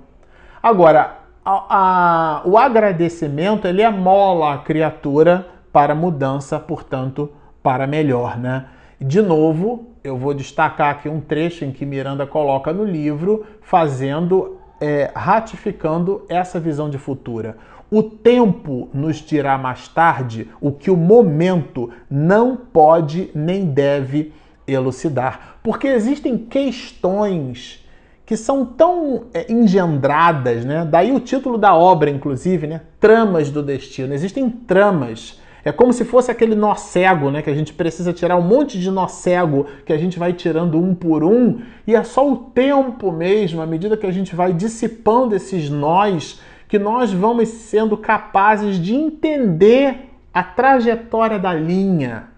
Agora, 0.63 1.17
a, 1.45 1.65
a, 1.69 2.43
o 2.45 2.57
agradecimento 2.57 3.67
ele 3.67 3.83
amola 3.83 4.55
a 4.55 4.59
criatura 4.59 5.49
para 5.73 5.97
mudança, 5.97 6.61
portanto, 6.61 7.33
para 7.61 7.89
melhor, 7.89 8.39
né? 8.39 8.67
De 9.01 9.21
novo, 9.21 9.96
eu 10.07 10.17
vou 10.17 10.33
destacar 10.33 10.91
aqui 10.91 11.09
um 11.09 11.21
trecho 11.21 11.65
em 11.65 11.73
que 11.73 11.85
Miranda 11.85 12.25
coloca 12.27 12.73
no 12.73 12.85
livro, 12.85 13.45
fazendo, 13.61 14.57
é, 14.81 15.11
ratificando 15.15 16.25
essa 16.29 16.61
visão 16.61 16.89
de 16.89 16.97
futura. 16.97 17.57
O 17.91 18.03
tempo 18.03 18.89
nos 18.95 19.17
dirá 19.17 19.59
mais 19.59 19.89
tarde 19.89 20.49
o 20.61 20.71
que 20.71 20.91
o 20.91 20.97
momento 20.97 21.91
não 22.09 22.57
pode 22.57 23.31
nem 23.35 23.67
deve 23.67 24.33
elucidar, 24.67 25.59
porque 25.63 25.89
existem 25.89 26.39
questões 26.39 27.85
que 28.25 28.37
são 28.37 28.65
tão 28.65 29.25
é, 29.35 29.53
engendradas, 29.53 30.65
né? 30.65 30.85
Daí 30.85 31.13
o 31.13 31.21
título 31.21 31.57
da 31.57 31.75
obra, 31.75 32.11
inclusive, 32.11 32.67
né? 32.67 32.81
Tramas 32.99 33.51
do 33.51 33.63
destino. 33.63 34.13
Existem 34.13 34.51
tramas 34.51 35.41
é 35.67 35.73
como 35.73 35.93
se 35.93 36.05
fosse 36.05 36.31
aquele 36.31 36.55
nó 36.55 36.77
cego, 36.77 37.29
né? 37.29 37.43
Que 37.43 37.51
a 37.51 37.55
gente 37.55 37.73
precisa 37.73 38.13
tirar 38.13 38.37
um 38.37 38.43
monte 38.43 38.79
de 38.79 38.89
nó 38.89 39.09
cego 39.09 39.67
que 39.85 39.93
a 39.93 39.99
gente 39.99 40.17
vai 40.17 40.33
tirando 40.33 40.81
um 40.81 40.95
por 40.95 41.25
um, 41.25 41.59
e 41.85 41.97
é 41.97 42.05
só 42.05 42.31
o 42.31 42.37
tempo 42.37 43.11
mesmo, 43.11 43.61
à 43.61 43.67
medida 43.67 43.97
que 43.97 44.07
a 44.07 44.13
gente 44.13 44.37
vai 44.37 44.53
dissipando 44.53 45.35
esses 45.35 45.69
nós, 45.69 46.41
que 46.69 46.79
nós 46.79 47.13
vamos 47.13 47.49
sendo 47.49 47.97
capazes 47.97 48.79
de 48.79 48.95
entender 48.95 50.09
a 50.33 50.41
trajetória 50.41 51.37
da 51.37 51.53
linha. 51.53 52.29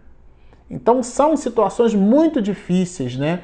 Então 0.71 1.03
são 1.03 1.37
situações 1.37 1.95
muito 1.95 2.41
difíceis, 2.41 3.15
né? 3.15 3.41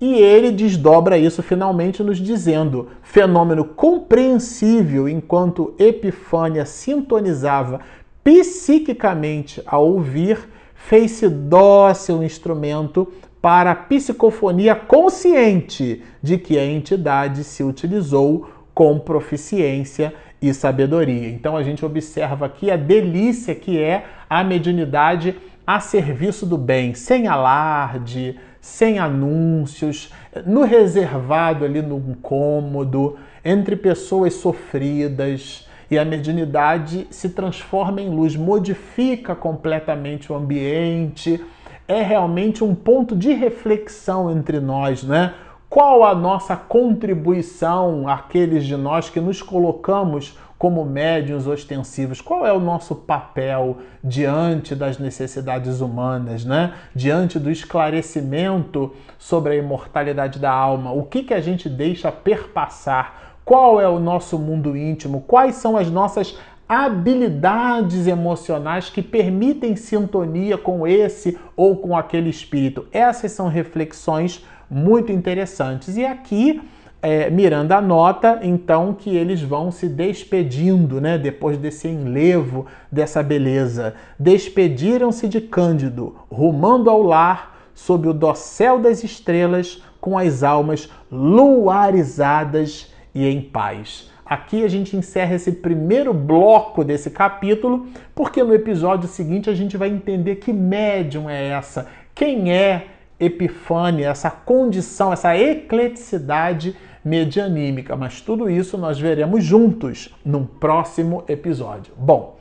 E 0.00 0.14
ele 0.14 0.50
desdobra 0.50 1.18
isso 1.18 1.42
finalmente 1.42 2.02
nos 2.02 2.16
dizendo: 2.16 2.88
fenômeno 3.02 3.66
compreensível 3.66 5.06
enquanto 5.06 5.74
Epifânia 5.78 6.64
sintonizava 6.64 7.82
psiquicamente 8.26 9.62
a 9.64 9.78
ouvir, 9.78 10.48
fez-se 10.74 11.28
dócil 11.28 12.24
instrumento 12.24 13.06
para 13.40 13.70
a 13.70 13.76
psicofonia 13.76 14.74
consciente 14.74 16.02
de 16.20 16.36
que 16.36 16.58
a 16.58 16.66
entidade 16.66 17.44
se 17.44 17.62
utilizou 17.62 18.50
com 18.74 18.98
proficiência 18.98 20.12
e 20.42 20.52
sabedoria. 20.52 21.28
Então 21.28 21.56
a 21.56 21.62
gente 21.62 21.86
observa 21.86 22.46
aqui 22.46 22.68
a 22.68 22.76
delícia 22.76 23.54
que 23.54 23.80
é 23.80 24.04
a 24.28 24.42
mediunidade 24.42 25.36
a 25.64 25.78
serviço 25.78 26.44
do 26.44 26.58
bem, 26.58 26.94
sem 26.94 27.28
alarde, 27.28 28.36
sem 28.60 28.98
anúncios, 28.98 30.12
no 30.44 30.64
reservado 30.64 31.64
ali 31.64 31.80
no 31.80 32.16
cômodo, 32.16 33.16
entre 33.44 33.76
pessoas 33.76 34.34
sofridas, 34.34 35.65
e 35.90 35.98
a 35.98 36.04
mediunidade 36.04 37.06
se 37.10 37.30
transforma 37.30 38.00
em 38.00 38.08
luz, 38.08 38.34
modifica 38.36 39.34
completamente 39.34 40.32
o 40.32 40.36
ambiente. 40.36 41.42
É 41.86 42.02
realmente 42.02 42.64
um 42.64 42.74
ponto 42.74 43.14
de 43.14 43.32
reflexão 43.32 44.30
entre 44.30 44.58
nós, 44.58 45.02
né? 45.04 45.34
Qual 45.68 46.04
a 46.04 46.14
nossa 46.14 46.56
contribuição, 46.56 48.08
aqueles 48.08 48.64
de 48.64 48.76
nós 48.76 49.10
que 49.10 49.20
nos 49.20 49.42
colocamos 49.42 50.38
como 50.58 50.84
médiuns 50.84 51.46
ostensivos? 51.46 52.20
Qual 52.20 52.46
é 52.46 52.52
o 52.52 52.60
nosso 52.60 52.94
papel 52.94 53.78
diante 54.02 54.74
das 54.74 54.98
necessidades 54.98 55.80
humanas, 55.80 56.44
né? 56.44 56.74
Diante 56.94 57.38
do 57.38 57.50
esclarecimento 57.50 58.94
sobre 59.18 59.54
a 59.54 59.56
imortalidade 59.56 60.38
da 60.38 60.50
alma? 60.50 60.92
O 60.92 61.02
que, 61.02 61.24
que 61.24 61.34
a 61.34 61.40
gente 61.40 61.68
deixa 61.68 62.10
perpassar? 62.10 63.25
Qual 63.46 63.80
é 63.80 63.88
o 63.88 64.00
nosso 64.00 64.36
mundo 64.36 64.76
íntimo, 64.76 65.20
quais 65.24 65.54
são 65.54 65.76
as 65.76 65.88
nossas 65.88 66.36
habilidades 66.68 68.08
emocionais 68.08 68.90
que 68.90 69.00
permitem 69.00 69.76
sintonia 69.76 70.58
com 70.58 70.84
esse 70.84 71.38
ou 71.56 71.76
com 71.76 71.96
aquele 71.96 72.28
espírito. 72.28 72.88
Essas 72.90 73.30
são 73.30 73.46
reflexões 73.46 74.44
muito 74.68 75.12
interessantes. 75.12 75.96
E 75.96 76.04
aqui 76.04 76.60
é, 77.00 77.30
Miranda 77.30 77.80
nota 77.80 78.40
então 78.42 78.92
que 78.92 79.14
eles 79.14 79.40
vão 79.40 79.70
se 79.70 79.88
despedindo, 79.88 81.00
né, 81.00 81.16
depois 81.16 81.56
desse 81.56 81.86
enlevo, 81.86 82.66
dessa 82.90 83.22
beleza. 83.22 83.94
Despediram-se 84.18 85.28
de 85.28 85.40
Cândido, 85.40 86.16
rumando 86.28 86.90
ao 86.90 87.00
lar, 87.00 87.56
sob 87.72 88.08
o 88.08 88.12
dossel 88.12 88.80
das 88.80 89.04
estrelas, 89.04 89.80
com 90.00 90.18
as 90.18 90.42
almas 90.42 90.90
luarizadas 91.12 92.95
e 93.16 93.26
em 93.26 93.40
paz. 93.40 94.10
Aqui 94.24 94.62
a 94.62 94.68
gente 94.68 94.94
encerra 94.94 95.36
esse 95.36 95.50
primeiro 95.52 96.12
bloco 96.12 96.84
desse 96.84 97.10
capítulo, 97.10 97.86
porque 98.14 98.42
no 98.42 98.54
episódio 98.54 99.08
seguinte 99.08 99.48
a 99.48 99.54
gente 99.54 99.76
vai 99.76 99.88
entender 99.88 100.36
que 100.36 100.52
médium 100.52 101.30
é 101.30 101.48
essa, 101.48 101.88
quem 102.14 102.52
é 102.52 102.88
Epifânia, 103.18 104.08
essa 104.08 104.30
condição, 104.30 105.12
essa 105.12 105.34
ecleticidade 105.34 106.76
medianímica. 107.02 107.96
Mas 107.96 108.20
tudo 108.20 108.50
isso 108.50 108.76
nós 108.76 108.98
veremos 108.98 109.42
juntos 109.42 110.14
num 110.22 110.44
próximo 110.44 111.24
episódio. 111.26 111.94
Bom, 111.96 112.38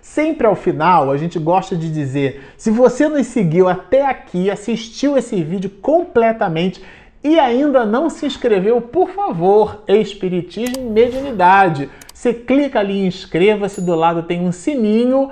sempre 0.00 0.46
ao 0.46 0.54
final 0.54 1.10
a 1.10 1.16
gente 1.16 1.38
gosta 1.40 1.74
de 1.74 1.90
dizer: 1.90 2.52
se 2.56 2.70
você 2.70 3.08
nos 3.08 3.26
seguiu 3.26 3.68
até 3.68 4.06
aqui, 4.06 4.48
assistiu 4.48 5.18
esse 5.18 5.42
vídeo 5.42 5.70
completamente 5.80 6.80
e 7.22 7.38
ainda 7.38 7.84
não 7.84 8.08
se 8.08 8.24
inscreveu, 8.24 8.80
por 8.80 9.10
favor, 9.10 9.82
Espiritismo 9.86 10.76
e 10.78 10.90
Mediunidade. 10.90 11.90
Você 12.12 12.32
clica 12.32 12.80
ali 12.80 12.98
em 12.98 13.06
inscreva-se, 13.06 13.80
do 13.80 13.94
lado 13.94 14.22
tem 14.22 14.40
um 14.40 14.52
sininho. 14.52 15.30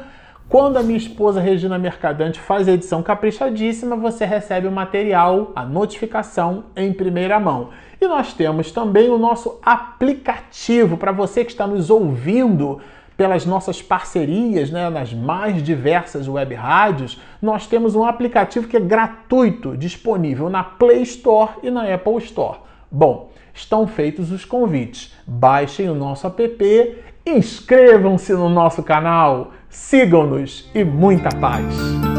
Quando 0.48 0.78
a 0.78 0.82
minha 0.82 0.96
esposa 0.96 1.40
Regina 1.40 1.78
Mercadante 1.78 2.40
faz 2.40 2.68
a 2.68 2.72
edição 2.72 3.02
caprichadíssima, 3.02 3.96
você 3.96 4.24
recebe 4.24 4.66
o 4.66 4.72
material, 4.72 5.52
a 5.54 5.64
notificação 5.64 6.64
em 6.74 6.92
primeira 6.92 7.38
mão. 7.38 7.68
E 8.00 8.06
nós 8.06 8.32
temos 8.32 8.70
também 8.70 9.10
o 9.10 9.18
nosso 9.18 9.58
aplicativo 9.62 10.96
para 10.96 11.12
você 11.12 11.44
que 11.44 11.50
está 11.50 11.66
nos 11.66 11.90
ouvindo 11.90 12.80
pelas 13.18 13.44
nossas 13.44 13.82
parcerias 13.82 14.70
né, 14.70 14.88
nas 14.88 15.12
mais 15.12 15.60
diversas 15.60 16.28
web 16.28 16.54
rádios, 16.54 17.20
nós 17.42 17.66
temos 17.66 17.96
um 17.96 18.04
aplicativo 18.04 18.68
que 18.68 18.76
é 18.76 18.80
gratuito, 18.80 19.76
disponível 19.76 20.48
na 20.48 20.62
Play 20.62 21.02
Store 21.02 21.50
e 21.64 21.70
na 21.70 21.92
Apple 21.92 22.18
Store. 22.18 22.60
Bom, 22.88 23.32
estão 23.52 23.88
feitos 23.88 24.30
os 24.30 24.44
convites. 24.44 25.12
Baixem 25.26 25.90
o 25.90 25.96
nosso 25.96 26.28
app, 26.28 26.96
inscrevam-se 27.26 28.32
no 28.34 28.48
nosso 28.48 28.84
canal, 28.84 29.50
sigam-nos 29.68 30.70
e 30.72 30.84
muita 30.84 31.28
paz! 31.30 32.17